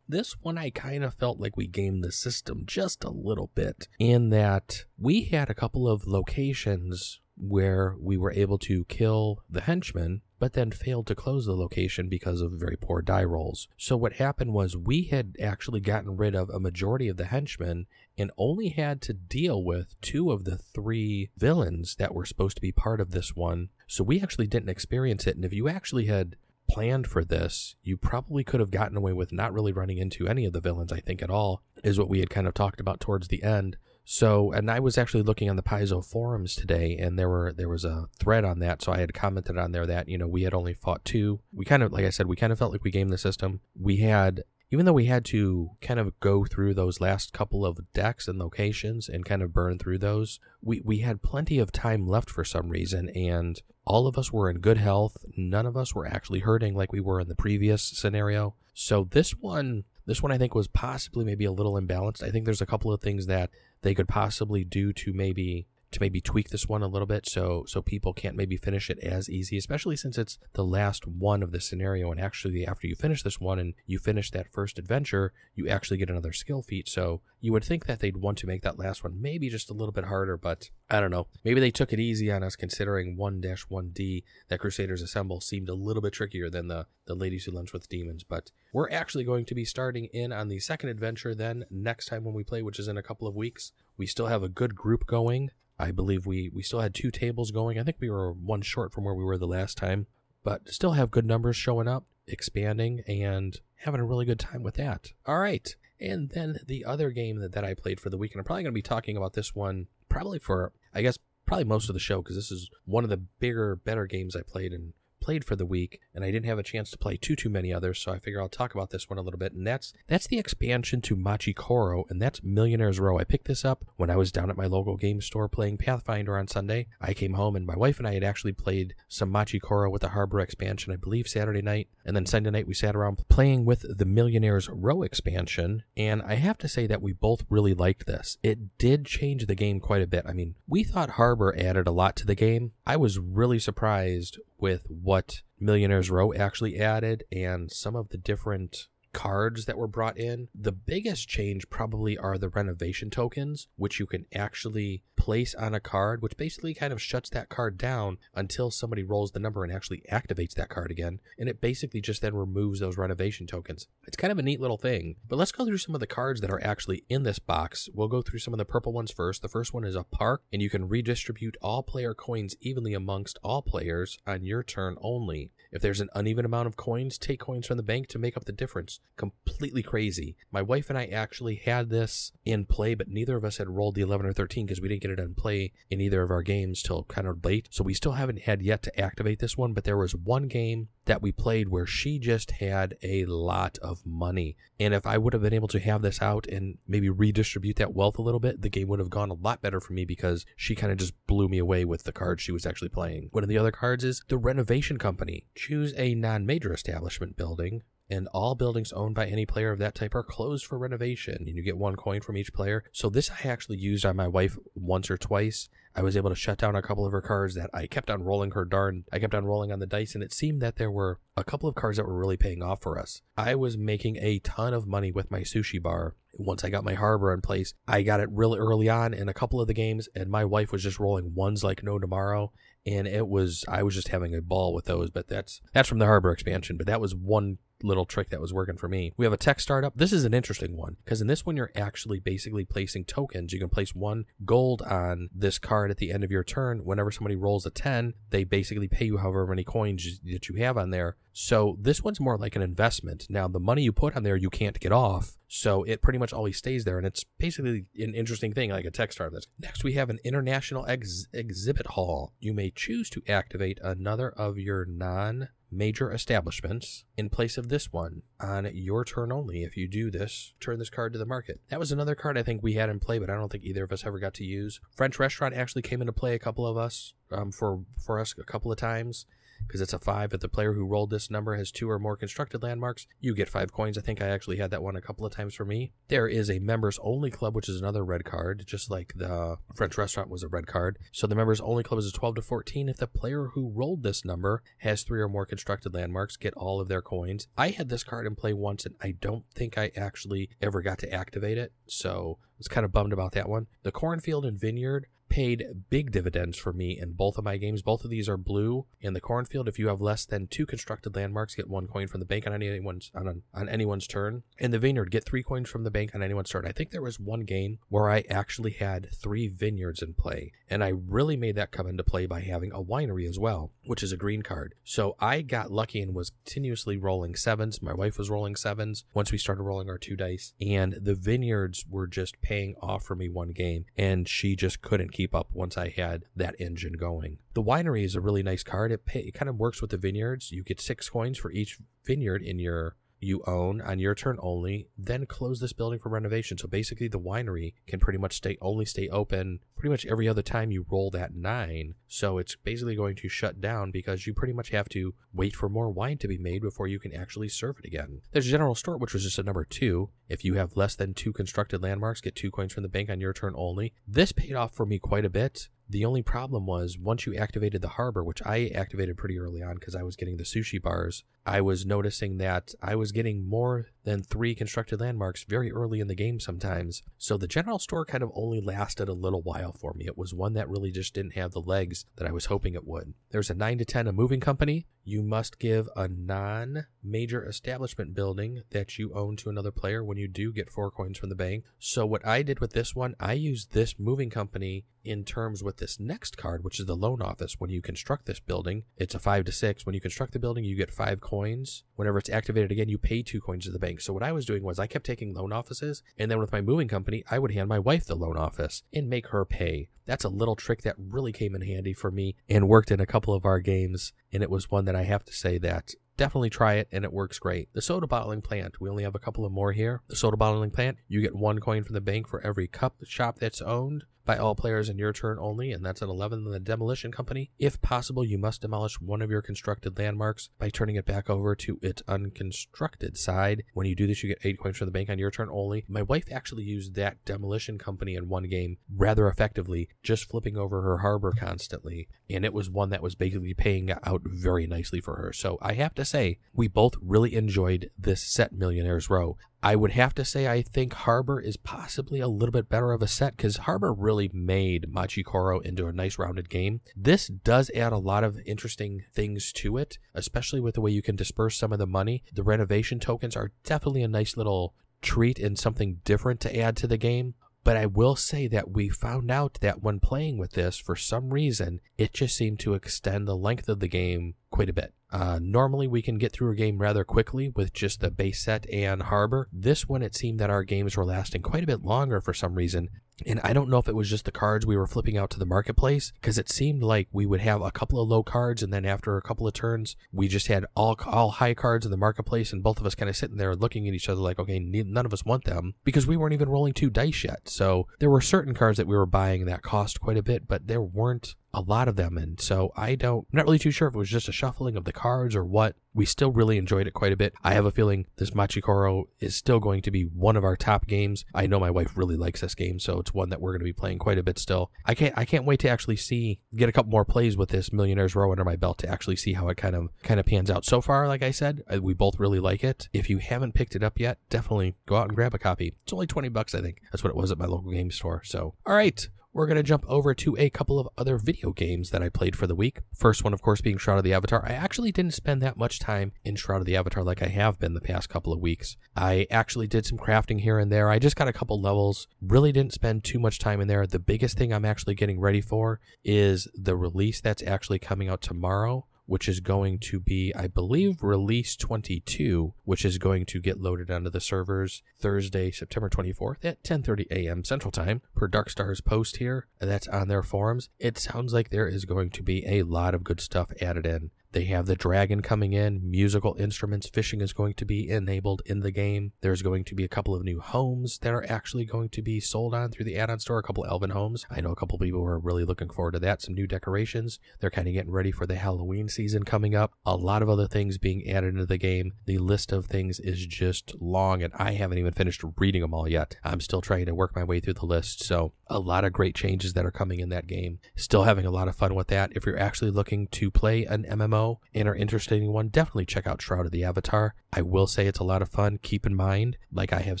this 0.08 0.36
one 0.40 0.56
I 0.56 0.70
kind 0.70 1.04
of 1.04 1.14
felt 1.14 1.38
like 1.38 1.56
we 1.56 1.66
gamed 1.66 2.02
the 2.02 2.12
system 2.12 2.64
just 2.66 3.04
a 3.04 3.10
little 3.10 3.50
bit 3.54 3.88
in 3.98 4.30
that 4.30 4.84
we 4.98 5.24
had 5.24 5.50
a 5.50 5.54
couple 5.54 5.86
of 5.86 6.06
locations 6.06 7.20
where 7.40 7.94
we 8.00 8.16
were 8.16 8.32
able 8.32 8.58
to 8.58 8.84
kill 8.86 9.44
the 9.48 9.60
henchman, 9.60 10.22
but 10.38 10.54
then 10.54 10.70
failed 10.70 11.06
to 11.06 11.14
close 11.14 11.46
the 11.46 11.54
location 11.54 12.08
because 12.08 12.40
of 12.40 12.52
very 12.52 12.76
poor 12.76 13.00
die 13.00 13.24
rolls. 13.24 13.68
So 13.76 13.96
what 13.96 14.14
happened 14.14 14.52
was 14.52 14.76
we 14.76 15.04
had 15.04 15.36
actually 15.40 15.80
gotten 15.80 16.16
rid 16.16 16.34
of 16.34 16.50
a 16.50 16.60
majority 16.60 17.08
of 17.08 17.16
the 17.16 17.26
henchmen 17.26 17.86
and 18.16 18.30
only 18.36 18.70
had 18.70 19.00
to 19.02 19.12
deal 19.12 19.62
with 19.62 19.94
two 20.00 20.32
of 20.32 20.44
the 20.44 20.58
three 20.58 21.30
villains 21.36 21.96
that 21.96 22.14
were 22.14 22.26
supposed 22.26 22.56
to 22.56 22.62
be 22.62 22.72
part 22.72 23.00
of 23.00 23.12
this 23.12 23.36
one. 23.36 23.68
So 23.86 24.02
we 24.02 24.20
actually 24.20 24.48
didn't 24.48 24.68
experience 24.68 25.26
it. 25.26 25.36
And 25.36 25.44
if 25.44 25.52
you 25.52 25.68
actually 25.68 26.06
had 26.06 26.36
planned 26.68 27.06
for 27.06 27.24
this, 27.24 27.76
you 27.82 27.96
probably 27.96 28.44
could 28.44 28.60
have 28.60 28.70
gotten 28.70 28.96
away 28.96 29.12
with 29.12 29.32
not 29.32 29.52
really 29.52 29.72
running 29.72 29.98
into 29.98 30.28
any 30.28 30.44
of 30.44 30.52
the 30.52 30.60
villains, 30.60 30.92
I 30.92 31.00
think, 31.00 31.22
at 31.22 31.30
all, 31.30 31.62
is 31.82 31.98
what 31.98 32.08
we 32.08 32.20
had 32.20 32.30
kind 32.30 32.46
of 32.46 32.54
talked 32.54 32.80
about 32.80 33.00
towards 33.00 33.28
the 33.28 33.42
end. 33.42 33.76
So, 34.10 34.52
and 34.52 34.70
I 34.70 34.80
was 34.80 34.96
actually 34.96 35.22
looking 35.22 35.50
on 35.50 35.56
the 35.56 35.62
Paizo 35.62 36.02
forums 36.02 36.54
today, 36.54 36.96
and 36.96 37.18
there 37.18 37.28
were 37.28 37.52
there 37.52 37.68
was 37.68 37.84
a 37.84 38.06
thread 38.18 38.42
on 38.42 38.58
that. 38.60 38.80
So 38.80 38.90
I 38.90 39.00
had 39.00 39.12
commented 39.12 39.58
on 39.58 39.72
there 39.72 39.86
that 39.86 40.08
you 40.08 40.16
know 40.16 40.26
we 40.26 40.44
had 40.44 40.54
only 40.54 40.72
fought 40.72 41.04
two. 41.04 41.40
We 41.52 41.66
kind 41.66 41.82
of, 41.82 41.92
like 41.92 42.06
I 42.06 42.10
said, 42.10 42.26
we 42.26 42.34
kind 42.34 42.50
of 42.50 42.58
felt 42.58 42.72
like 42.72 42.84
we 42.84 42.90
gamed 42.90 43.12
the 43.12 43.18
system. 43.18 43.60
We 43.78 43.98
had, 43.98 44.44
even 44.70 44.86
though 44.86 44.94
we 44.94 45.04
had 45.04 45.26
to 45.26 45.72
kind 45.82 46.00
of 46.00 46.18
go 46.20 46.46
through 46.46 46.72
those 46.72 47.02
last 47.02 47.34
couple 47.34 47.66
of 47.66 47.80
decks 47.92 48.26
and 48.26 48.38
locations 48.38 49.10
and 49.10 49.26
kind 49.26 49.42
of 49.42 49.52
burn 49.52 49.78
through 49.78 49.98
those, 49.98 50.40
we 50.62 50.80
we 50.82 51.00
had 51.00 51.20
plenty 51.20 51.58
of 51.58 51.70
time 51.70 52.06
left 52.06 52.30
for 52.30 52.44
some 52.44 52.70
reason, 52.70 53.10
and 53.10 53.60
all 53.88 54.06
of 54.06 54.18
us 54.18 54.32
were 54.32 54.50
in 54.50 54.58
good 54.58 54.76
health. 54.76 55.16
None 55.36 55.66
of 55.66 55.76
us 55.76 55.94
were 55.94 56.06
actually 56.06 56.40
hurting 56.40 56.74
like 56.74 56.92
we 56.92 57.00
were 57.00 57.20
in 57.20 57.28
the 57.28 57.34
previous 57.34 57.82
scenario. 57.82 58.54
So 58.74 59.08
this 59.10 59.32
one, 59.32 59.84
this 60.06 60.22
one 60.22 60.30
I 60.30 60.38
think 60.38 60.54
was 60.54 60.68
possibly 60.68 61.24
maybe 61.24 61.46
a 61.46 61.52
little 61.52 61.74
imbalanced. 61.74 62.22
I 62.22 62.30
think 62.30 62.44
there's 62.44 62.60
a 62.60 62.66
couple 62.66 62.92
of 62.92 63.00
things 63.00 63.26
that 63.26 63.50
they 63.82 63.94
could 63.94 64.06
possibly 64.06 64.62
do 64.62 64.92
to 64.92 65.12
maybe 65.14 65.66
to 65.90 66.00
maybe 66.00 66.20
tweak 66.20 66.50
this 66.50 66.68
one 66.68 66.82
a 66.82 66.86
little 66.86 67.06
bit 67.06 67.26
so 67.26 67.64
so 67.66 67.80
people 67.80 68.12
can't 68.12 68.36
maybe 68.36 68.56
finish 68.56 68.90
it 68.90 68.98
as 68.98 69.30
easy 69.30 69.56
especially 69.56 69.96
since 69.96 70.18
it's 70.18 70.38
the 70.52 70.64
last 70.64 71.06
one 71.06 71.42
of 71.42 71.52
the 71.52 71.60
scenario. 71.60 72.10
And 72.10 72.20
actually 72.20 72.66
after 72.66 72.86
you 72.86 72.94
finish 72.94 73.22
this 73.22 73.40
one 73.40 73.58
and 73.58 73.74
you 73.86 73.98
finish 73.98 74.30
that 74.30 74.52
first 74.52 74.78
adventure 74.78 75.32
you 75.54 75.68
actually 75.68 75.96
get 75.96 76.10
another 76.10 76.32
skill 76.32 76.62
feat. 76.62 76.88
So 76.88 77.22
you 77.40 77.52
would 77.52 77.64
think 77.64 77.86
that 77.86 78.00
they'd 78.00 78.16
want 78.16 78.38
to 78.38 78.46
make 78.46 78.62
that 78.62 78.78
last 78.78 79.02
one 79.02 79.20
maybe 79.20 79.48
just 79.48 79.70
a 79.70 79.74
little 79.74 79.92
bit 79.92 80.04
harder 80.04 80.36
but 80.36 80.70
i 80.90 81.00
don't 81.00 81.10
know. 81.10 81.26
Maybe 81.44 81.60
they 81.60 81.70
took 81.70 81.92
it 81.92 82.00
easy 82.00 82.30
on 82.30 82.42
us 82.42 82.56
considering 82.56 83.16
1-1d 83.16 84.24
that 84.48 84.60
crusaders 84.60 85.02
assemble 85.02 85.40
seemed 85.40 85.68
a 85.68 85.74
little 85.74 86.02
bit 86.02 86.12
trickier 86.12 86.50
than 86.50 86.68
the 86.68 86.86
the 87.06 87.14
ladies 87.14 87.44
who 87.44 87.52
lunch 87.52 87.72
with 87.72 87.88
demons. 87.88 88.22
But 88.22 88.50
we're 88.72 88.90
actually 88.90 89.24
going 89.24 89.46
to 89.46 89.54
be 89.54 89.64
starting 89.64 90.06
in 90.12 90.32
on 90.32 90.48
the 90.48 90.60
second 90.60 90.90
adventure 90.90 91.34
then 91.34 91.64
next 91.70 92.06
time 92.06 92.24
when 92.24 92.34
we 92.34 92.44
play 92.44 92.62
which 92.62 92.78
is 92.78 92.88
in 92.88 92.98
a 92.98 93.02
couple 93.02 93.26
of 93.26 93.34
weeks. 93.34 93.72
We 93.96 94.06
still 94.06 94.26
have 94.26 94.42
a 94.42 94.48
good 94.48 94.74
group 94.74 95.06
going 95.06 95.50
I 95.78 95.90
believe 95.92 96.26
we 96.26 96.50
we 96.52 96.62
still 96.62 96.80
had 96.80 96.94
two 96.94 97.10
tables 97.10 97.50
going. 97.50 97.78
I 97.78 97.84
think 97.84 97.98
we 98.00 98.10
were 98.10 98.32
one 98.32 98.62
short 98.62 98.92
from 98.92 99.04
where 99.04 99.14
we 99.14 99.24
were 99.24 99.38
the 99.38 99.46
last 99.46 99.76
time, 99.76 100.06
but 100.42 100.68
still 100.68 100.92
have 100.92 101.10
good 101.10 101.26
numbers 101.26 101.56
showing 101.56 101.88
up, 101.88 102.04
expanding, 102.26 103.02
and 103.06 103.60
having 103.76 104.00
a 104.00 104.04
really 104.04 104.24
good 104.24 104.40
time 104.40 104.62
with 104.62 104.74
that. 104.74 105.12
All 105.26 105.38
right. 105.38 105.74
And 106.00 106.30
then 106.30 106.58
the 106.66 106.84
other 106.84 107.10
game 107.10 107.40
that, 107.40 107.52
that 107.52 107.64
I 107.64 107.74
played 107.74 108.00
for 108.00 108.10
the 108.10 108.18
weekend, 108.18 108.40
I'm 108.40 108.44
probably 108.44 108.62
going 108.62 108.72
to 108.72 108.74
be 108.74 108.82
talking 108.82 109.16
about 109.16 109.32
this 109.32 109.54
one 109.54 109.88
probably 110.08 110.38
for, 110.38 110.72
I 110.94 111.02
guess, 111.02 111.18
probably 111.46 111.64
most 111.64 111.88
of 111.88 111.94
the 111.94 112.00
show 112.00 112.22
because 112.22 112.36
this 112.36 112.52
is 112.52 112.70
one 112.84 113.04
of 113.04 113.10
the 113.10 113.16
bigger, 113.16 113.76
better 113.76 114.06
games 114.06 114.36
I 114.36 114.42
played 114.42 114.72
in 114.72 114.92
played 115.28 115.44
for 115.44 115.56
the 115.56 115.66
week, 115.66 116.00
and 116.14 116.24
I 116.24 116.30
didn't 116.30 116.46
have 116.46 116.58
a 116.58 116.62
chance 116.62 116.90
to 116.90 116.96
play 116.96 117.18
too 117.18 117.36
too 117.36 117.50
many 117.50 117.70
others, 117.70 118.00
so 118.00 118.12
I 118.12 118.18
figure 118.18 118.40
I'll 118.40 118.48
talk 118.48 118.74
about 118.74 118.88
this 118.88 119.10
one 119.10 119.18
a 119.18 119.20
little 119.20 119.38
bit. 119.38 119.52
And 119.52 119.66
that's 119.66 119.92
that's 120.06 120.26
the 120.26 120.38
expansion 120.38 121.02
to 121.02 121.16
Machi 121.16 121.52
Koro, 121.52 122.06
and 122.08 122.22
that's 122.22 122.42
Millionaires 122.42 122.98
Row. 122.98 123.18
I 123.18 123.24
picked 123.24 123.46
this 123.46 123.62
up 123.62 123.84
when 123.98 124.08
I 124.08 124.16
was 124.16 124.32
down 124.32 124.48
at 124.48 124.56
my 124.56 124.64
local 124.64 124.96
game 124.96 125.20
store 125.20 125.46
playing 125.46 125.76
Pathfinder 125.76 126.38
on 126.38 126.48
Sunday. 126.48 126.86
I 126.98 127.12
came 127.12 127.34
home 127.34 127.56
and 127.56 127.66
my 127.66 127.76
wife 127.76 127.98
and 127.98 128.08
I 128.08 128.14
had 128.14 128.24
actually 128.24 128.54
played 128.54 128.94
some 129.06 129.30
Machi 129.30 129.60
Koro 129.60 129.90
with 129.90 130.00
the 130.00 130.08
Harbor 130.08 130.40
expansion, 130.40 130.94
I 130.94 130.96
believe 130.96 131.28
Saturday 131.28 131.60
night, 131.60 131.88
and 132.06 132.16
then 132.16 132.24
Sunday 132.24 132.48
night 132.48 132.66
we 132.66 132.72
sat 132.72 132.96
around 132.96 133.28
playing 133.28 133.66
with 133.66 133.84
the 133.98 134.06
Millionaires 134.06 134.70
Row 134.70 135.02
expansion. 135.02 135.82
And 135.94 136.22
I 136.22 136.36
have 136.36 136.56
to 136.56 136.68
say 136.68 136.86
that 136.86 137.02
we 137.02 137.12
both 137.12 137.44
really 137.50 137.74
liked 137.74 138.06
this. 138.06 138.38
It 138.42 138.78
did 138.78 139.04
change 139.04 139.44
the 139.44 139.54
game 139.54 139.78
quite 139.78 140.00
a 140.00 140.06
bit. 140.06 140.24
I 140.26 140.32
mean, 140.32 140.54
we 140.66 140.84
thought 140.84 141.10
Harbor 141.10 141.54
added 141.58 141.86
a 141.86 141.92
lot 141.92 142.16
to 142.16 142.24
the 142.24 142.34
game. 142.34 142.72
I 142.86 142.96
was 142.96 143.18
really 143.18 143.58
surprised 143.58 144.38
with 144.58 144.86
what 144.88 145.42
Millionaires 145.58 146.10
Row 146.10 146.32
actually 146.34 146.78
added 146.78 147.24
and 147.32 147.70
some 147.70 147.96
of 147.96 148.08
the 148.10 148.18
different 148.18 148.88
cards 149.18 149.64
that 149.64 149.76
were 149.76 149.88
brought 149.88 150.16
in. 150.16 150.46
The 150.54 150.70
biggest 150.70 151.28
change 151.28 151.68
probably 151.68 152.16
are 152.16 152.38
the 152.38 152.48
renovation 152.48 153.10
tokens, 153.10 153.66
which 153.74 153.98
you 153.98 154.06
can 154.06 154.26
actually 154.32 155.02
place 155.16 155.56
on 155.56 155.74
a 155.74 155.80
card, 155.80 156.22
which 156.22 156.36
basically 156.36 156.72
kind 156.72 156.92
of 156.92 157.02
shuts 157.02 157.28
that 157.30 157.48
card 157.48 157.76
down 157.76 158.18
until 158.32 158.70
somebody 158.70 159.02
rolls 159.02 159.32
the 159.32 159.40
number 159.40 159.64
and 159.64 159.72
actually 159.72 160.04
activates 160.12 160.54
that 160.54 160.68
card 160.68 160.92
again. 160.92 161.18
And 161.36 161.48
it 161.48 161.60
basically 161.60 162.00
just 162.00 162.22
then 162.22 162.36
removes 162.36 162.78
those 162.78 162.96
renovation 162.96 163.48
tokens. 163.48 163.88
It's 164.06 164.16
kind 164.16 164.30
of 164.30 164.38
a 164.38 164.42
neat 164.42 164.60
little 164.60 164.76
thing. 164.76 165.16
But 165.28 165.34
let's 165.34 165.50
go 165.50 165.66
through 165.66 165.78
some 165.78 165.96
of 165.96 166.00
the 166.00 166.06
cards 166.06 166.40
that 166.40 166.50
are 166.50 166.62
actually 166.62 167.02
in 167.08 167.24
this 167.24 167.40
box. 167.40 167.88
We'll 167.92 168.06
go 168.06 168.22
through 168.22 168.38
some 168.38 168.54
of 168.54 168.58
the 168.58 168.64
purple 168.64 168.92
ones 168.92 169.10
first. 169.10 169.42
The 169.42 169.48
first 169.48 169.74
one 169.74 169.84
is 169.84 169.96
a 169.96 170.04
park, 170.04 170.42
and 170.52 170.62
you 170.62 170.70
can 170.70 170.88
redistribute 170.88 171.56
all 171.60 171.82
player 171.82 172.14
coins 172.14 172.54
evenly 172.60 172.94
amongst 172.94 173.40
all 173.42 173.62
players 173.62 174.16
on 174.28 174.44
your 174.44 174.62
turn 174.62 174.96
only. 175.02 175.50
If 175.72 175.82
there's 175.82 176.00
an 176.00 176.08
uneven 176.14 176.44
amount 176.44 176.68
of 176.68 176.76
coins, 176.76 177.18
take 177.18 177.40
coins 177.40 177.66
from 177.66 177.78
the 177.78 177.82
bank 177.82 178.06
to 178.08 178.18
make 178.20 178.36
up 178.36 178.44
the 178.44 178.52
difference. 178.52 179.00
Completely 179.16 179.82
crazy. 179.82 180.36
My 180.52 180.62
wife 180.62 180.90
and 180.90 180.98
I 180.98 181.06
actually 181.06 181.56
had 181.56 181.90
this 181.90 182.30
in 182.44 182.64
play, 182.64 182.94
but 182.94 183.08
neither 183.08 183.36
of 183.36 183.44
us 183.44 183.56
had 183.56 183.68
rolled 183.68 183.96
the 183.96 184.00
11 184.02 184.26
or 184.26 184.32
13 184.32 184.66
because 184.66 184.80
we 184.80 184.88
didn't 184.88 185.02
get 185.02 185.10
it 185.10 185.18
in 185.18 185.34
play 185.34 185.72
in 185.90 186.00
either 186.00 186.22
of 186.22 186.30
our 186.30 186.42
games 186.42 186.82
till 186.82 187.02
kind 187.04 187.26
of 187.26 187.44
late. 187.44 187.68
So 187.72 187.82
we 187.82 187.94
still 187.94 188.12
haven't 188.12 188.42
had 188.42 188.62
yet 188.62 188.82
to 188.84 189.00
activate 189.00 189.40
this 189.40 189.56
one, 189.56 189.72
but 189.72 189.82
there 189.82 189.96
was 189.96 190.14
one 190.14 190.46
game 190.46 190.88
that 191.06 191.20
we 191.20 191.32
played 191.32 191.68
where 191.68 191.86
she 191.86 192.20
just 192.20 192.52
had 192.52 192.96
a 193.02 193.24
lot 193.24 193.78
of 193.78 194.06
money. 194.06 194.56
And 194.78 194.94
if 194.94 195.04
I 195.04 195.18
would 195.18 195.32
have 195.32 195.42
been 195.42 195.54
able 195.54 195.68
to 195.68 195.80
have 195.80 196.02
this 196.02 196.22
out 196.22 196.46
and 196.46 196.78
maybe 196.86 197.10
redistribute 197.10 197.76
that 197.76 197.94
wealth 197.94 198.18
a 198.18 198.22
little 198.22 198.38
bit, 198.38 198.62
the 198.62 198.68
game 198.68 198.86
would 198.88 199.00
have 199.00 199.10
gone 199.10 199.30
a 199.30 199.34
lot 199.34 199.62
better 199.62 199.80
for 199.80 199.94
me 199.94 200.04
because 200.04 200.46
she 200.54 200.76
kind 200.76 200.92
of 200.92 200.98
just 200.98 201.14
blew 201.26 201.48
me 201.48 201.58
away 201.58 201.84
with 201.84 202.04
the 202.04 202.12
cards 202.12 202.42
she 202.42 202.52
was 202.52 202.66
actually 202.66 202.90
playing. 202.90 203.30
One 203.32 203.42
of 203.42 203.48
the 203.48 203.58
other 203.58 203.72
cards 203.72 204.04
is 204.04 204.22
the 204.28 204.38
renovation 204.38 204.98
company. 204.98 205.46
Choose 205.56 205.92
a 205.96 206.14
non 206.14 206.46
major 206.46 206.72
establishment 206.72 207.36
building 207.36 207.82
and 208.10 208.28
all 208.28 208.54
buildings 208.54 208.92
owned 208.92 209.14
by 209.14 209.26
any 209.26 209.46
player 209.46 209.72
of 209.72 209.78
that 209.78 209.94
type 209.94 210.14
are 210.14 210.22
closed 210.22 210.64
for 210.64 210.78
renovation 210.78 211.36
and 211.40 211.56
you 211.56 211.62
get 211.62 211.76
one 211.76 211.96
coin 211.96 212.20
from 212.20 212.36
each 212.36 212.52
player. 212.52 212.84
So 212.92 213.10
this 213.10 213.30
i 213.30 213.48
actually 213.48 213.78
used 213.78 214.06
on 214.06 214.16
my 214.16 214.28
wife 214.28 214.56
once 214.74 215.10
or 215.10 215.18
twice. 215.18 215.68
I 215.94 216.02
was 216.02 216.16
able 216.16 216.30
to 216.30 216.36
shut 216.36 216.58
down 216.58 216.76
a 216.76 216.82
couple 216.82 217.04
of 217.04 217.12
her 217.12 217.20
cards 217.20 217.54
that 217.54 217.70
i 217.74 217.86
kept 217.86 218.10
on 218.10 218.22
rolling 218.22 218.52
her 218.52 218.64
darn 218.64 219.04
i 219.12 219.18
kept 219.18 219.34
on 219.34 219.44
rolling 219.44 219.72
on 219.72 219.80
the 219.80 219.86
dice 219.86 220.14
and 220.14 220.22
it 220.22 220.32
seemed 220.32 220.62
that 220.62 220.76
there 220.76 220.90
were 220.90 221.18
a 221.36 221.44
couple 221.44 221.68
of 221.68 221.74
cards 221.74 221.96
that 221.96 222.06
were 222.06 222.18
really 222.18 222.36
paying 222.36 222.62
off 222.62 222.82
for 222.82 222.98
us. 222.98 223.22
I 223.36 223.54
was 223.54 223.76
making 223.76 224.16
a 224.16 224.38
ton 224.40 224.74
of 224.74 224.86
money 224.86 225.12
with 225.12 225.30
my 225.30 225.40
sushi 225.40 225.82
bar. 225.82 226.14
Once 226.34 226.62
i 226.62 226.70
got 226.70 226.84
my 226.84 226.94
harbor 226.94 227.32
in 227.32 227.40
place 227.40 227.74
i 227.88 228.02
got 228.02 228.20
it 228.20 228.28
really 228.30 228.58
early 228.58 228.88
on 228.88 229.12
in 229.12 229.28
a 229.28 229.34
couple 229.34 229.60
of 229.60 229.66
the 229.66 229.74
games 229.74 230.08
and 230.14 230.30
my 230.30 230.44
wife 230.44 230.70
was 230.70 230.84
just 230.84 231.00
rolling 231.00 231.34
ones 231.34 231.64
like 231.64 231.82
no 231.82 231.98
tomorrow 231.98 232.52
and 232.86 233.08
it 233.08 233.26
was 233.26 233.64
i 233.66 233.82
was 233.82 233.94
just 233.94 234.08
having 234.08 234.36
a 234.36 234.40
ball 234.40 234.72
with 234.72 234.84
those 234.84 235.10
but 235.10 235.26
that's 235.26 235.60
that's 235.72 235.88
from 235.88 235.98
the 235.98 236.06
harbor 236.06 236.30
expansion 236.30 236.76
but 236.76 236.86
that 236.86 237.00
was 237.00 237.12
one 237.12 237.58
little 237.82 238.06
trick 238.06 238.30
that 238.30 238.40
was 238.40 238.52
working 238.52 238.76
for 238.76 238.88
me. 238.88 239.12
We 239.16 239.24
have 239.24 239.32
a 239.32 239.38
tech 239.38 239.60
startup. 239.60 239.94
This 239.96 240.12
is 240.12 240.24
an 240.24 240.34
interesting 240.34 240.76
one 240.76 240.96
because 241.04 241.20
in 241.20 241.26
this 241.26 241.46
one, 241.46 241.56
you're 241.56 241.72
actually 241.76 242.20
basically 242.20 242.64
placing 242.64 243.04
tokens. 243.04 243.52
You 243.52 243.58
can 243.58 243.68
place 243.68 243.94
one 243.94 244.24
gold 244.44 244.82
on 244.82 245.28
this 245.34 245.58
card 245.58 245.90
at 245.90 245.98
the 245.98 246.12
end 246.12 246.24
of 246.24 246.30
your 246.30 246.44
turn. 246.44 246.84
Whenever 246.84 247.10
somebody 247.10 247.36
rolls 247.36 247.66
a 247.66 247.70
10, 247.70 248.14
they 248.30 248.44
basically 248.44 248.88
pay 248.88 249.06
you 249.06 249.18
however 249.18 249.46
many 249.46 249.64
coins 249.64 250.20
that 250.24 250.48
you 250.48 250.56
have 250.56 250.76
on 250.76 250.90
there. 250.90 251.16
So 251.32 251.76
this 251.80 252.02
one's 252.02 252.18
more 252.18 252.36
like 252.36 252.56
an 252.56 252.62
investment. 252.62 253.26
Now, 253.28 253.46
the 253.46 253.60
money 253.60 253.82
you 253.82 253.92
put 253.92 254.16
on 254.16 254.24
there, 254.24 254.36
you 254.36 254.50
can't 254.50 254.80
get 254.80 254.90
off. 254.90 255.38
So 255.46 255.84
it 255.84 256.02
pretty 256.02 256.18
much 256.18 256.32
always 256.32 256.56
stays 256.56 256.84
there. 256.84 256.98
And 256.98 257.06
it's 257.06 257.24
basically 257.38 257.86
an 257.96 258.14
interesting 258.14 258.52
thing, 258.52 258.70
like 258.70 258.84
a 258.84 258.90
tech 258.90 259.12
startup. 259.12 259.44
Next, 259.58 259.84
we 259.84 259.92
have 259.92 260.10
an 260.10 260.18
international 260.24 260.84
ex- 260.86 261.28
exhibit 261.32 261.86
hall. 261.86 262.32
You 262.40 262.54
may 262.54 262.70
choose 262.70 263.08
to 263.10 263.22
activate 263.28 263.78
another 263.82 264.30
of 264.30 264.58
your 264.58 264.84
non 264.84 265.50
major 265.70 266.12
establishments 266.12 267.04
in 267.16 267.28
place 267.28 267.58
of 267.58 267.68
this 267.68 267.92
one 267.92 268.22
on 268.40 268.70
your 268.72 269.04
turn 269.04 269.30
only. 269.32 269.62
If 269.62 269.76
you 269.76 269.88
do 269.88 270.10
this, 270.10 270.54
turn 270.60 270.78
this 270.78 270.90
card 270.90 271.12
to 271.12 271.18
the 271.18 271.26
market. 271.26 271.60
That 271.68 271.78
was 271.80 271.92
another 271.92 272.14
card 272.14 272.38
I 272.38 272.42
think 272.42 272.62
we 272.62 272.74
had 272.74 272.88
in 272.88 273.00
play, 273.00 273.18
but 273.18 273.30
I 273.30 273.34
don't 273.34 273.50
think 273.50 273.64
either 273.64 273.84
of 273.84 273.92
us 273.92 274.06
ever 274.06 274.18
got 274.18 274.34
to 274.34 274.44
use. 274.44 274.80
French 274.96 275.18
restaurant 275.18 275.54
actually 275.54 275.82
came 275.82 276.00
into 276.00 276.12
play 276.12 276.34
a 276.34 276.38
couple 276.38 276.66
of 276.66 276.76
us 276.76 277.14
um, 277.30 277.52
for 277.52 277.82
for 277.98 278.18
us 278.18 278.34
a 278.38 278.44
couple 278.44 278.72
of 278.72 278.78
times 278.78 279.26
because 279.66 279.80
it's 279.80 279.92
a 279.92 279.98
five. 279.98 280.32
If 280.32 280.40
the 280.40 280.48
player 280.48 280.72
who 280.72 280.86
rolled 280.86 281.10
this 281.10 281.30
number 281.30 281.56
has 281.56 281.70
two 281.70 281.90
or 281.90 281.98
more 281.98 282.16
constructed 282.16 282.62
landmarks, 282.62 283.06
you 283.20 283.34
get 283.34 283.48
five 283.48 283.72
coins. 283.72 283.98
I 283.98 284.00
think 284.00 284.22
I 284.22 284.28
actually 284.28 284.58
had 284.58 284.70
that 284.70 284.82
one 284.82 284.96
a 284.96 285.00
couple 285.00 285.26
of 285.26 285.32
times 285.32 285.54
for 285.54 285.64
me. 285.64 285.92
There 286.08 286.28
is 286.28 286.50
a 286.50 286.58
members 286.58 286.98
only 287.02 287.30
club, 287.30 287.54
which 287.54 287.68
is 287.68 287.80
another 287.80 288.04
red 288.04 288.24
card, 288.24 288.64
just 288.66 288.90
like 288.90 289.12
the 289.16 289.56
French 289.74 289.98
restaurant 289.98 290.30
was 290.30 290.42
a 290.42 290.48
red 290.48 290.66
card. 290.66 290.98
So 291.12 291.26
the 291.26 291.34
members 291.34 291.60
only 291.60 291.82
club 291.82 291.98
is 291.98 292.06
a 292.06 292.12
12 292.12 292.36
to 292.36 292.42
14. 292.42 292.88
If 292.88 292.96
the 292.96 293.06
player 293.06 293.48
who 293.54 293.70
rolled 293.74 294.02
this 294.02 294.24
number 294.24 294.62
has 294.78 295.02
three 295.02 295.20
or 295.20 295.28
more 295.28 295.46
constructed 295.46 295.94
landmarks, 295.94 296.36
get 296.36 296.54
all 296.54 296.80
of 296.80 296.88
their 296.88 297.02
coins. 297.02 297.48
I 297.56 297.70
had 297.70 297.88
this 297.88 298.04
card 298.04 298.26
in 298.26 298.34
play 298.34 298.52
once, 298.52 298.86
and 298.86 298.94
I 299.00 299.14
don't 299.20 299.44
think 299.54 299.76
I 299.76 299.90
actually 299.96 300.50
ever 300.60 300.82
got 300.82 300.98
to 300.98 301.12
activate 301.12 301.58
it. 301.58 301.72
So 301.86 302.38
I 302.42 302.54
was 302.58 302.68
kind 302.68 302.84
of 302.84 302.92
bummed 302.92 303.12
about 303.12 303.32
that 303.32 303.48
one. 303.48 303.66
The 303.82 303.92
cornfield 303.92 304.44
and 304.44 304.58
vineyard 304.58 305.06
paid 305.28 305.64
big 305.90 306.10
dividends 306.12 306.58
for 306.58 306.72
me 306.72 306.98
in 306.98 307.12
both 307.12 307.38
of 307.38 307.44
my 307.44 307.56
games. 307.56 307.82
Both 307.82 308.04
of 308.04 308.10
these 308.10 308.28
are 308.28 308.36
blue. 308.36 308.86
In 309.00 309.14
the 309.14 309.20
cornfield, 309.20 309.68
if 309.68 309.78
you 309.78 309.88
have 309.88 310.00
less 310.00 310.24
than 310.24 310.46
two 310.46 310.66
constructed 310.66 311.14
landmarks, 311.14 311.54
get 311.54 311.68
one 311.68 311.86
coin 311.86 312.08
from 312.08 312.20
the 312.20 312.26
bank 312.26 312.46
on 312.46 312.54
anyone's 312.54 313.10
on, 313.14 313.42
on 313.54 313.68
anyone's 313.68 314.06
turn. 314.06 314.42
In 314.58 314.70
the 314.70 314.78
vineyard, 314.78 315.10
get 315.10 315.24
three 315.24 315.42
coins 315.42 315.68
from 315.68 315.84
the 315.84 315.90
bank 315.90 316.14
on 316.14 316.22
anyone's 316.22 316.50
turn. 316.50 316.66
I 316.66 316.72
think 316.72 316.90
there 316.90 317.02
was 317.02 317.20
one 317.20 317.40
game 317.40 317.78
where 317.88 318.10
I 318.10 318.24
actually 318.28 318.72
had 318.72 319.08
three 319.14 319.48
vineyards 319.48 320.02
in 320.02 320.14
play, 320.14 320.52
and 320.68 320.82
I 320.82 320.88
really 320.88 321.36
made 321.36 321.56
that 321.56 321.70
come 321.70 321.86
into 321.86 322.04
play 322.04 322.26
by 322.26 322.40
having 322.40 322.72
a 322.72 322.82
winery 322.82 323.28
as 323.28 323.38
well, 323.38 323.72
which 323.84 324.02
is 324.02 324.12
a 324.12 324.16
green 324.16 324.42
card. 324.42 324.74
So 324.84 325.16
I 325.20 325.42
got 325.42 325.70
lucky 325.70 326.00
and 326.00 326.14
was 326.14 326.32
continuously 326.44 326.96
rolling 326.96 327.34
sevens. 327.34 327.82
My 327.82 327.94
wife 327.94 328.18
was 328.18 328.30
rolling 328.30 328.56
sevens 328.56 329.04
once 329.14 329.32
we 329.32 329.38
started 329.38 329.62
rolling 329.62 329.88
our 329.88 329.98
two 329.98 330.16
dice, 330.16 330.54
and 330.60 330.94
the 331.00 331.14
vineyards 331.14 331.84
were 331.88 332.06
just 332.06 332.40
paying 332.40 332.74
off 332.80 333.04
for 333.04 333.14
me 333.14 333.28
one 333.28 333.50
game, 333.50 333.84
and 333.96 334.28
she 334.28 334.56
just 334.56 334.82
couldn't 334.82 335.12
keep 335.18 335.34
up 335.34 335.48
once 335.52 335.76
I 335.76 335.88
had 335.88 336.26
that 336.36 336.54
engine 336.60 336.92
going. 336.92 337.38
The 337.54 337.62
winery 337.62 338.04
is 338.04 338.14
a 338.14 338.20
really 338.20 338.44
nice 338.44 338.62
card. 338.62 338.92
It, 338.92 339.04
pay, 339.04 339.20
it 339.20 339.34
kind 339.34 339.48
of 339.48 339.56
works 339.56 339.82
with 339.82 339.90
the 339.90 339.96
vineyards. 339.96 340.52
You 340.52 340.62
get 340.62 340.80
six 340.80 341.08
coins 341.08 341.36
for 341.38 341.50
each 341.50 341.78
vineyard 342.04 342.40
in 342.40 342.60
your 342.60 342.94
you 343.20 343.42
own 343.46 343.80
on 343.80 343.98
your 343.98 344.14
turn 344.14 344.38
only, 344.40 344.88
then 344.96 345.26
close 345.26 345.60
this 345.60 345.72
building 345.72 345.98
for 345.98 346.08
renovation. 346.08 346.58
So 346.58 346.68
basically, 346.68 347.08
the 347.08 347.18
winery 347.18 347.74
can 347.86 348.00
pretty 348.00 348.18
much 348.18 348.36
stay 348.36 348.56
only 348.60 348.84
stay 348.84 349.08
open 349.08 349.60
pretty 349.76 349.90
much 349.90 350.06
every 350.06 350.28
other 350.28 350.42
time 350.42 350.70
you 350.70 350.84
roll 350.90 351.10
that 351.10 351.34
nine. 351.34 351.94
So 352.06 352.38
it's 352.38 352.56
basically 352.56 352.96
going 352.96 353.16
to 353.16 353.28
shut 353.28 353.60
down 353.60 353.90
because 353.90 354.26
you 354.26 354.34
pretty 354.34 354.52
much 354.52 354.70
have 354.70 354.88
to 354.90 355.14
wait 355.32 355.54
for 355.54 355.68
more 355.68 355.90
wine 355.90 356.18
to 356.18 356.28
be 356.28 356.38
made 356.38 356.62
before 356.62 356.88
you 356.88 356.98
can 356.98 357.14
actually 357.14 357.48
serve 357.48 357.78
it 357.78 357.86
again. 357.86 358.20
There's 358.32 358.46
a 358.46 358.50
general 358.50 358.74
store, 358.74 358.96
which 358.96 359.12
was 359.12 359.22
just 359.22 359.38
a 359.38 359.42
number 359.42 359.64
two. 359.64 360.10
If 360.28 360.44
you 360.44 360.54
have 360.54 360.76
less 360.76 360.94
than 360.94 361.14
two 361.14 361.32
constructed 361.32 361.82
landmarks, 361.82 362.20
get 362.20 362.34
two 362.34 362.50
coins 362.50 362.72
from 362.72 362.82
the 362.82 362.88
bank 362.88 363.08
on 363.08 363.20
your 363.20 363.32
turn 363.32 363.54
only. 363.56 363.94
This 364.06 364.32
paid 364.32 364.54
off 364.54 364.74
for 364.74 364.84
me 364.84 364.98
quite 364.98 365.24
a 365.24 365.30
bit. 365.30 365.68
The 365.90 366.04
only 366.04 366.22
problem 366.22 366.66
was 366.66 366.98
once 366.98 367.24
you 367.24 367.34
activated 367.34 367.80
the 367.80 367.88
harbor, 367.88 368.22
which 368.22 368.42
I 368.44 368.70
activated 368.74 369.16
pretty 369.16 369.38
early 369.38 369.62
on 369.62 369.76
because 369.76 369.94
I 369.94 370.02
was 370.02 370.16
getting 370.16 370.36
the 370.36 370.44
sushi 370.44 370.80
bars, 370.80 371.24
I 371.46 371.62
was 371.62 371.86
noticing 371.86 372.36
that 372.38 372.74
I 372.82 372.94
was 372.94 373.10
getting 373.10 373.48
more 373.48 373.86
than 374.04 374.22
three 374.22 374.54
constructed 374.54 375.00
landmarks 375.00 375.44
very 375.44 375.72
early 375.72 376.00
in 376.00 376.06
the 376.06 376.14
game 376.14 376.40
sometimes. 376.40 377.02
So 377.16 377.38
the 377.38 377.46
general 377.46 377.78
store 377.78 378.04
kind 378.04 378.22
of 378.22 378.30
only 378.34 378.60
lasted 378.60 379.08
a 379.08 379.14
little 379.14 379.40
while 379.40 379.72
for 379.72 379.94
me. 379.94 380.04
It 380.04 380.18
was 380.18 380.34
one 380.34 380.52
that 380.54 380.68
really 380.68 380.90
just 380.90 381.14
didn't 381.14 381.36
have 381.36 381.52
the 381.52 381.62
legs 381.62 382.04
that 382.16 382.28
I 382.28 382.32
was 382.32 382.46
hoping 382.46 382.74
it 382.74 382.86
would. 382.86 383.14
There's 383.30 383.48
a 383.48 383.54
9 383.54 383.78
to 383.78 383.84
10 383.86 384.06
a 384.06 384.12
moving 384.12 384.40
company. 384.40 384.86
You 385.04 385.22
must 385.22 385.58
give 385.58 385.88
a 385.96 386.06
non 386.06 386.84
major 387.02 387.46
establishment 387.46 388.14
building 388.14 388.62
that 388.70 388.98
you 388.98 389.14
own 389.14 389.36
to 389.36 389.48
another 389.48 389.70
player 389.70 390.04
when 390.04 390.18
you 390.18 390.28
do 390.28 390.52
get 390.52 390.70
four 390.70 390.90
coins 390.90 391.16
from 391.16 391.30
the 391.30 391.34
bank. 391.34 391.64
So 391.78 392.04
what 392.04 392.26
I 392.26 392.42
did 392.42 392.60
with 392.60 392.74
this 392.74 392.94
one, 392.94 393.14
I 393.18 393.32
used 393.32 393.72
this 393.72 393.98
moving 393.98 394.28
company 394.28 394.84
in 395.04 395.24
terms 395.24 395.62
with 395.62 395.78
this 395.78 396.00
next 396.00 396.36
card, 396.36 396.64
which 396.64 396.80
is 396.80 396.86
the 396.86 396.96
loan 396.96 397.22
office. 397.22 397.56
When 397.58 397.70
you 397.70 397.80
construct 397.80 398.26
this 398.26 398.40
building, 398.40 398.84
it's 398.96 399.14
a 399.14 399.18
five 399.18 399.44
to 399.46 399.52
six. 399.52 399.86
When 399.86 399.94
you 399.94 400.00
construct 400.00 400.32
the 400.32 400.38
building, 400.38 400.64
you 400.64 400.76
get 400.76 400.90
five 400.90 401.20
coins. 401.20 401.84
Whenever 401.96 402.18
it's 402.18 402.30
activated 402.30 402.70
again, 402.70 402.88
you 402.88 402.98
pay 402.98 403.22
two 403.22 403.40
coins 403.40 403.64
to 403.64 403.70
the 403.70 403.78
bank. 403.78 404.00
So 404.00 404.12
what 404.12 404.22
I 404.22 404.32
was 404.32 404.46
doing 404.46 404.62
was 404.62 404.78
I 404.78 404.86
kept 404.86 405.06
taking 405.06 405.34
loan 405.34 405.52
offices, 405.52 406.02
and 406.16 406.30
then 406.30 406.38
with 406.38 406.52
my 406.52 406.60
moving 406.60 406.88
company, 406.88 407.24
I 407.30 407.38
would 407.38 407.52
hand 407.52 407.68
my 407.68 407.78
wife 407.78 408.06
the 408.06 408.14
loan 408.14 408.36
office 408.36 408.82
and 408.92 409.08
make 409.08 409.28
her 409.28 409.44
pay. 409.44 409.88
That's 410.06 410.24
a 410.24 410.30
little 410.30 410.56
trick 410.56 410.82
that 410.82 410.96
really 410.98 411.32
came 411.32 411.54
in 411.54 411.60
handy 411.60 411.92
for 411.92 412.10
me 412.10 412.36
and 412.48 412.68
worked 412.68 412.90
in 412.90 412.98
a 412.98 413.06
couple 413.06 413.34
of 413.34 413.44
our 413.44 413.60
games. 413.60 414.12
And 414.32 414.42
it 414.42 414.50
was 414.50 414.70
one 414.70 414.86
that 414.86 414.96
I 414.96 415.02
have 415.02 415.24
to 415.26 415.32
say 415.34 415.58
that 415.58 415.94
definitely 416.18 416.50
try 416.50 416.74
it 416.74 416.88
and 416.92 417.04
it 417.04 417.12
works 417.12 417.38
great. 417.38 417.68
The 417.72 417.80
soda 417.80 418.06
bottling 418.06 418.42
plant, 418.42 418.80
we 418.80 418.90
only 418.90 419.04
have 419.04 419.14
a 419.14 419.20
couple 419.20 419.46
of 419.46 419.52
more 419.52 419.72
here. 419.72 420.02
The 420.08 420.16
soda 420.16 420.36
bottling 420.36 420.70
plant, 420.70 420.98
you 421.08 421.22
get 421.22 421.34
one 421.34 421.60
coin 421.60 421.84
from 421.84 421.94
the 421.94 422.00
bank 422.02 422.28
for 422.28 422.40
every 422.40 422.66
cup 422.66 422.96
shop 423.04 423.38
that's 423.38 423.62
owned 423.62 424.04
by 424.28 424.36
all 424.36 424.54
players 424.54 424.90
in 424.90 424.98
your 424.98 425.14
turn 425.14 425.38
only, 425.40 425.72
and 425.72 425.82
that's 425.82 426.02
an 426.02 426.10
11 426.10 426.40
in 426.40 426.52
the 426.52 426.60
Demolition 426.60 427.10
Company. 427.10 427.50
If 427.58 427.80
possible, 427.80 428.26
you 428.26 428.36
must 428.36 428.60
demolish 428.60 429.00
one 429.00 429.22
of 429.22 429.30
your 429.30 429.40
constructed 429.40 429.98
landmarks 429.98 430.50
by 430.58 430.68
turning 430.68 430.96
it 430.96 431.06
back 431.06 431.30
over 431.30 431.54
to 431.56 431.78
its 431.80 432.02
unconstructed 432.06 433.16
side. 433.16 433.62
When 433.72 433.86
you 433.86 433.96
do 433.96 434.06
this, 434.06 434.22
you 434.22 434.28
get 434.28 434.44
8 434.44 434.60
coins 434.60 434.76
from 434.76 434.86
the 434.86 434.92
bank 434.92 435.08
on 435.08 435.18
your 435.18 435.30
turn 435.30 435.48
only. 435.50 435.86
My 435.88 436.02
wife 436.02 436.24
actually 436.30 436.64
used 436.64 436.94
that 436.96 437.24
Demolition 437.24 437.78
Company 437.78 438.16
in 438.16 438.28
one 438.28 438.50
game 438.50 438.76
rather 438.94 439.28
effectively, 439.28 439.88
just 440.02 440.28
flipping 440.28 440.58
over 440.58 440.82
her 440.82 440.98
harbor 440.98 441.32
constantly, 441.32 442.06
and 442.28 442.44
it 442.44 442.52
was 442.52 442.68
one 442.68 442.90
that 442.90 443.02
was 443.02 443.14
basically 443.14 443.54
paying 443.54 443.90
out 443.90 444.20
very 444.26 444.66
nicely 444.66 445.00
for 445.00 445.16
her. 445.16 445.32
So 445.32 445.56
I 445.62 445.72
have 445.72 445.94
to 445.94 446.04
say, 446.04 446.38
we 446.52 446.68
both 446.68 446.96
really 447.00 447.34
enjoyed 447.34 447.88
this 447.98 448.22
set, 448.22 448.52
Millionaires 448.52 449.08
Row. 449.08 449.38
I 449.62 449.74
would 449.74 449.90
have 449.92 450.14
to 450.14 450.24
say 450.24 450.46
I 450.46 450.62
think 450.62 450.92
Harbor 450.92 451.40
is 451.40 451.56
possibly 451.56 452.20
a 452.20 452.28
little 452.28 452.52
bit 452.52 452.68
better 452.68 452.92
of 452.92 453.02
a 453.02 453.08
set 453.08 453.36
because 453.36 453.56
Harbor 453.58 453.92
really 453.92 454.30
made 454.32 454.92
Machi 454.92 455.24
Koro 455.24 455.58
into 455.60 455.86
a 455.86 455.92
nice 455.92 456.18
rounded 456.18 456.48
game. 456.48 456.80
This 456.96 457.26
does 457.26 457.70
add 457.74 457.92
a 457.92 457.98
lot 457.98 458.22
of 458.22 458.38
interesting 458.46 459.04
things 459.12 459.52
to 459.54 459.76
it, 459.76 459.98
especially 460.14 460.60
with 460.60 460.74
the 460.74 460.80
way 460.80 460.92
you 460.92 461.02
can 461.02 461.16
disperse 461.16 461.56
some 461.56 461.72
of 461.72 461.80
the 461.80 461.86
money. 461.86 462.22
The 462.32 462.44
renovation 462.44 463.00
tokens 463.00 463.34
are 463.34 463.52
definitely 463.64 464.02
a 464.02 464.08
nice 464.08 464.36
little 464.36 464.74
treat 465.02 465.38
and 465.38 465.58
something 465.58 466.00
different 466.04 466.40
to 466.40 466.56
add 466.56 466.76
to 466.78 466.86
the 466.86 466.98
game. 466.98 467.34
But 467.64 467.76
I 467.76 467.86
will 467.86 468.16
say 468.16 468.46
that 468.48 468.70
we 468.70 468.88
found 468.88 469.30
out 469.30 469.58
that 469.60 469.82
when 469.82 470.00
playing 470.00 470.38
with 470.38 470.52
this, 470.52 470.78
for 470.78 470.96
some 470.96 471.30
reason, 471.30 471.80
it 471.98 472.14
just 472.14 472.36
seemed 472.36 472.60
to 472.60 472.74
extend 472.74 473.26
the 473.26 473.36
length 473.36 473.68
of 473.68 473.80
the 473.80 473.88
game 473.88 474.36
quite 474.50 474.70
a 474.70 474.72
bit. 474.72 474.94
Uh, 475.10 475.38
normally, 475.40 475.88
we 475.88 476.02
can 476.02 476.18
get 476.18 476.32
through 476.32 476.50
a 476.50 476.56
game 476.56 476.78
rather 476.78 477.02
quickly 477.02 477.48
with 477.48 477.72
just 477.72 478.00
the 478.00 478.10
base 478.10 478.40
set 478.40 478.68
and 478.70 479.02
harbor. 479.02 479.48
This 479.52 479.88
one, 479.88 480.02
it 480.02 480.14
seemed 480.14 480.38
that 480.40 480.50
our 480.50 480.64
games 480.64 480.96
were 480.96 481.04
lasting 481.04 481.42
quite 481.42 481.64
a 481.64 481.66
bit 481.66 481.82
longer 481.82 482.20
for 482.20 482.34
some 482.34 482.54
reason. 482.54 482.88
And 483.26 483.40
I 483.42 483.52
don't 483.52 483.68
know 483.68 483.78
if 483.78 483.88
it 483.88 483.96
was 483.96 484.08
just 484.08 484.24
the 484.24 484.32
cards 484.32 484.64
we 484.64 484.76
were 484.76 484.86
flipping 484.86 485.16
out 485.16 485.30
to 485.30 485.38
the 485.38 485.46
marketplace, 485.46 486.12
because 486.20 486.38
it 486.38 486.48
seemed 486.48 486.82
like 486.82 487.08
we 487.12 487.26
would 487.26 487.40
have 487.40 487.62
a 487.62 487.70
couple 487.70 488.00
of 488.00 488.08
low 488.08 488.22
cards, 488.22 488.62
and 488.62 488.72
then 488.72 488.84
after 488.84 489.16
a 489.16 489.22
couple 489.22 489.46
of 489.46 489.54
turns, 489.54 489.96
we 490.12 490.28
just 490.28 490.46
had 490.46 490.64
all 490.74 490.96
all 491.06 491.30
high 491.30 491.54
cards 491.54 491.84
in 491.84 491.90
the 491.90 491.96
marketplace, 491.96 492.52
and 492.52 492.62
both 492.62 492.78
of 492.78 492.86
us 492.86 492.94
kind 492.94 493.08
of 493.08 493.16
sitting 493.16 493.36
there 493.36 493.54
looking 493.56 493.88
at 493.88 493.94
each 493.94 494.08
other 494.08 494.20
like, 494.20 494.38
okay, 494.38 494.58
none 494.58 495.06
of 495.06 495.12
us 495.12 495.24
want 495.24 495.44
them, 495.44 495.74
because 495.84 496.06
we 496.06 496.16
weren't 496.16 496.34
even 496.34 496.48
rolling 496.48 496.72
two 496.72 496.90
dice 496.90 497.24
yet. 497.24 497.48
So 497.48 497.86
there 497.98 498.10
were 498.10 498.20
certain 498.20 498.54
cards 498.54 498.76
that 498.76 498.86
we 498.86 498.96
were 498.96 499.06
buying 499.06 499.46
that 499.46 499.62
cost 499.62 500.00
quite 500.00 500.16
a 500.16 500.22
bit, 500.22 500.46
but 500.46 500.66
there 500.66 500.82
weren't 500.82 501.34
a 501.54 501.60
lot 501.60 501.88
of 501.88 501.96
them. 501.96 502.18
And 502.18 502.40
so 502.40 502.72
I 502.76 502.94
don't, 502.94 503.26
I'm 503.32 503.36
not 503.38 503.46
really 503.46 503.58
too 503.58 503.70
sure 503.70 503.88
if 503.88 503.94
it 503.94 503.98
was 503.98 504.10
just 504.10 504.28
a 504.28 504.32
shuffling 504.32 504.76
of 504.76 504.84
the 504.84 504.92
cards 504.92 505.34
or 505.34 505.44
what. 505.44 505.76
We 505.98 506.06
still 506.06 506.30
really 506.30 506.58
enjoyed 506.58 506.86
it 506.86 506.94
quite 506.94 507.12
a 507.12 507.16
bit. 507.16 507.34
I 507.42 507.54
have 507.54 507.64
a 507.64 507.72
feeling 507.72 508.06
this 508.18 508.32
Machi 508.32 508.60
Koro 508.60 509.08
is 509.18 509.34
still 509.34 509.58
going 509.58 509.82
to 509.82 509.90
be 509.90 510.02
one 510.04 510.36
of 510.36 510.44
our 510.44 510.54
top 510.54 510.86
games. 510.86 511.24
I 511.34 511.48
know 511.48 511.58
my 511.58 511.72
wife 511.72 511.96
really 511.96 512.14
likes 512.14 512.40
this 512.40 512.54
game, 512.54 512.78
so 512.78 513.00
it's 513.00 513.12
one 513.12 513.30
that 513.30 513.40
we're 513.40 513.50
going 513.50 513.62
to 513.62 513.64
be 513.64 513.72
playing 513.72 513.98
quite 513.98 514.16
a 514.16 514.22
bit 514.22 514.38
still. 514.38 514.70
I 514.84 514.94
can't, 514.94 515.12
I 515.18 515.24
can't 515.24 515.44
wait 515.44 515.58
to 515.58 515.68
actually 515.68 515.96
see, 515.96 516.38
get 516.54 516.68
a 516.68 516.72
couple 516.72 516.92
more 516.92 517.04
plays 517.04 517.36
with 517.36 517.48
this 517.48 517.72
Millionaires 517.72 518.14
Row 518.14 518.30
under 518.30 518.44
my 518.44 518.54
belt 518.54 518.78
to 518.78 518.88
actually 518.88 519.16
see 519.16 519.32
how 519.32 519.48
it 519.48 519.56
kind 519.56 519.74
of, 519.74 519.88
kind 520.04 520.20
of 520.20 520.26
pans 520.26 520.52
out. 520.52 520.64
So 520.64 520.80
far, 520.80 521.08
like 521.08 521.24
I 521.24 521.32
said, 521.32 521.64
we 521.80 521.94
both 521.94 522.20
really 522.20 522.38
like 522.38 522.62
it. 522.62 522.88
If 522.92 523.10
you 523.10 523.18
haven't 523.18 523.56
picked 523.56 523.74
it 523.74 523.82
up 523.82 523.98
yet, 523.98 524.18
definitely 524.30 524.76
go 524.86 524.94
out 524.94 525.08
and 525.08 525.16
grab 525.16 525.34
a 525.34 525.38
copy. 525.40 525.74
It's 525.82 525.92
only 525.92 526.06
20 526.06 526.28
bucks, 526.28 526.54
I 526.54 526.60
think. 526.60 526.80
That's 526.92 527.02
what 527.02 527.10
it 527.10 527.16
was 527.16 527.32
at 527.32 527.38
my 527.38 527.46
local 527.46 527.72
game 527.72 527.90
store. 527.90 528.22
So, 528.22 528.54
all 528.64 528.76
right 528.76 529.08
we're 529.32 529.46
going 529.46 529.56
to 529.56 529.62
jump 529.62 529.84
over 529.88 530.14
to 530.14 530.36
a 530.38 530.50
couple 530.50 530.78
of 530.78 530.88
other 530.96 531.18
video 531.18 531.52
games 531.52 531.90
that 531.90 532.02
I 532.02 532.08
played 532.08 532.34
for 532.34 532.46
the 532.46 532.54
week. 532.54 532.80
First 532.94 533.24
one, 533.24 533.32
of 533.32 533.42
course, 533.42 533.60
being 533.60 533.78
Shroud 533.78 533.98
of 533.98 534.04
the 534.04 534.12
Avatar. 534.12 534.44
I 534.44 534.52
actually 534.52 534.92
didn't 534.92 535.14
spend 535.14 535.42
that 535.42 535.56
much 535.56 535.78
time 535.78 536.12
in 536.24 536.36
Shroud 536.36 536.60
of 536.60 536.66
the 536.66 536.76
Avatar 536.76 537.04
like 537.04 537.22
I 537.22 537.28
have 537.28 537.58
been 537.58 537.74
the 537.74 537.80
past 537.80 538.08
couple 538.08 538.32
of 538.32 538.40
weeks. 538.40 538.76
I 538.96 539.26
actually 539.30 539.66
did 539.66 539.86
some 539.86 539.98
crafting 539.98 540.40
here 540.40 540.58
and 540.58 540.72
there. 540.72 540.88
I 540.88 540.98
just 540.98 541.16
got 541.16 541.28
a 541.28 541.32
couple 541.32 541.60
levels, 541.60 542.08
really 542.20 542.52
didn't 542.52 542.72
spend 542.72 543.04
too 543.04 543.18
much 543.18 543.38
time 543.38 543.60
in 543.60 543.68
there. 543.68 543.86
The 543.86 543.98
biggest 543.98 544.36
thing 544.38 544.52
I'm 544.52 544.64
actually 544.64 544.94
getting 544.94 545.20
ready 545.20 545.40
for 545.40 545.80
is 546.04 546.48
the 546.54 546.76
release 546.76 547.20
that's 547.20 547.42
actually 547.42 547.78
coming 547.78 548.08
out 548.08 548.22
tomorrow 548.22 548.86
which 549.08 549.26
is 549.26 549.40
going 549.40 549.78
to 549.78 549.98
be, 549.98 550.34
I 550.36 550.48
believe, 550.48 551.02
release 551.02 551.56
22, 551.56 552.52
which 552.64 552.84
is 552.84 552.98
going 552.98 553.24
to 553.24 553.40
get 553.40 553.58
loaded 553.58 553.90
onto 553.90 554.10
the 554.10 554.20
servers 554.20 554.82
Thursday, 555.00 555.50
September 555.50 555.88
24th 555.88 556.44
at 556.44 556.62
10:30 556.62 557.06
a.m. 557.10 557.42
Central 557.42 557.72
Time 557.72 558.02
per 558.14 558.28
DarkStarr's 558.28 558.82
post 558.82 559.16
here. 559.16 559.46
That's 559.58 559.88
on 559.88 560.08
their 560.08 560.22
forums. 560.22 560.68
It 560.78 560.98
sounds 560.98 561.32
like 561.32 561.48
there 561.48 561.66
is 561.66 561.86
going 561.86 562.10
to 562.10 562.22
be 562.22 562.44
a 562.46 562.64
lot 562.64 562.94
of 562.94 563.02
good 563.02 563.20
stuff 563.20 563.50
added 563.62 563.86
in. 563.86 564.10
They 564.32 564.44
have 564.44 564.66
the 564.66 564.76
dragon 564.76 565.22
coming 565.22 565.54
in, 565.54 565.90
musical 565.90 566.36
instruments, 566.38 566.88
fishing 566.88 567.22
is 567.22 567.32
going 567.32 567.54
to 567.54 567.64
be 567.64 567.88
enabled 567.88 568.42
in 568.44 568.60
the 568.60 568.70
game. 568.70 569.12
There's 569.22 569.40
going 569.40 569.64
to 569.64 569.74
be 569.74 569.84
a 569.84 569.88
couple 569.88 570.14
of 570.14 570.22
new 570.22 570.38
homes 570.38 570.98
that 570.98 571.14
are 571.14 571.24
actually 571.30 571.64
going 571.64 571.88
to 571.90 572.02
be 572.02 572.20
sold 572.20 572.54
on 572.54 572.70
through 572.70 572.84
the 572.84 572.96
add 572.96 573.08
on 573.08 573.20
store, 573.20 573.38
a 573.38 573.42
couple 573.42 573.64
elven 573.64 573.90
homes. 573.90 574.26
I 574.30 574.42
know 574.42 574.50
a 574.50 574.56
couple 574.56 574.78
people 574.78 575.02
are 575.02 575.18
really 575.18 575.44
looking 575.44 575.70
forward 575.70 575.92
to 575.92 575.98
that. 576.00 576.20
Some 576.20 576.34
new 576.34 576.46
decorations. 576.46 577.18
They're 577.40 577.50
kind 577.50 577.68
of 577.68 577.74
getting 577.74 577.90
ready 577.90 578.12
for 578.12 578.26
the 578.26 578.36
Halloween 578.36 578.88
season 578.88 579.24
coming 579.24 579.54
up. 579.54 579.72
A 579.86 579.96
lot 579.96 580.22
of 580.22 580.28
other 580.28 580.46
things 580.46 580.76
being 580.76 581.08
added 581.08 581.34
into 581.34 581.46
the 581.46 581.56
game. 581.56 581.92
The 582.04 582.18
list 582.18 582.52
of 582.52 582.66
things 582.66 583.00
is 583.00 583.24
just 583.24 583.74
long, 583.80 584.22
and 584.22 584.32
I 584.36 584.52
haven't 584.52 584.78
even 584.78 584.92
finished 584.92 585.24
reading 585.38 585.62
them 585.62 585.72
all 585.72 585.88
yet. 585.88 586.16
I'm 586.22 586.40
still 586.40 586.60
trying 586.60 586.86
to 586.86 586.94
work 586.94 587.16
my 587.16 587.24
way 587.24 587.40
through 587.40 587.54
the 587.54 587.66
list. 587.66 588.04
So, 588.04 588.32
a 588.50 588.58
lot 588.58 588.84
of 588.84 588.92
great 588.92 589.14
changes 589.14 589.52
that 589.52 589.66
are 589.66 589.70
coming 589.70 590.00
in 590.00 590.08
that 590.08 590.26
game. 590.26 590.58
Still 590.76 591.04
having 591.04 591.26
a 591.26 591.30
lot 591.30 591.48
of 591.48 591.56
fun 591.56 591.74
with 591.74 591.88
that. 591.88 592.12
If 592.14 592.26
you're 592.26 592.38
actually 592.38 592.70
looking 592.70 593.08
to 593.08 593.30
play 593.30 593.64
an 593.64 593.84
MMO, 593.84 594.38
and 594.54 594.68
are 594.68 594.74
interested 594.74 595.20
in 595.20 595.32
one, 595.32 595.48
definitely 595.48 595.86
check 595.86 596.06
out 596.06 596.22
Shroud 596.22 596.46
of 596.46 596.52
the 596.52 596.64
Avatar. 596.64 597.14
I 597.32 597.42
will 597.42 597.66
say 597.66 597.86
it's 597.86 597.98
a 597.98 598.04
lot 598.04 598.22
of 598.22 598.30
fun. 598.30 598.58
Keep 598.62 598.86
in 598.86 598.94
mind, 598.94 599.36
like 599.52 599.72
I 599.72 599.80
have 599.80 600.00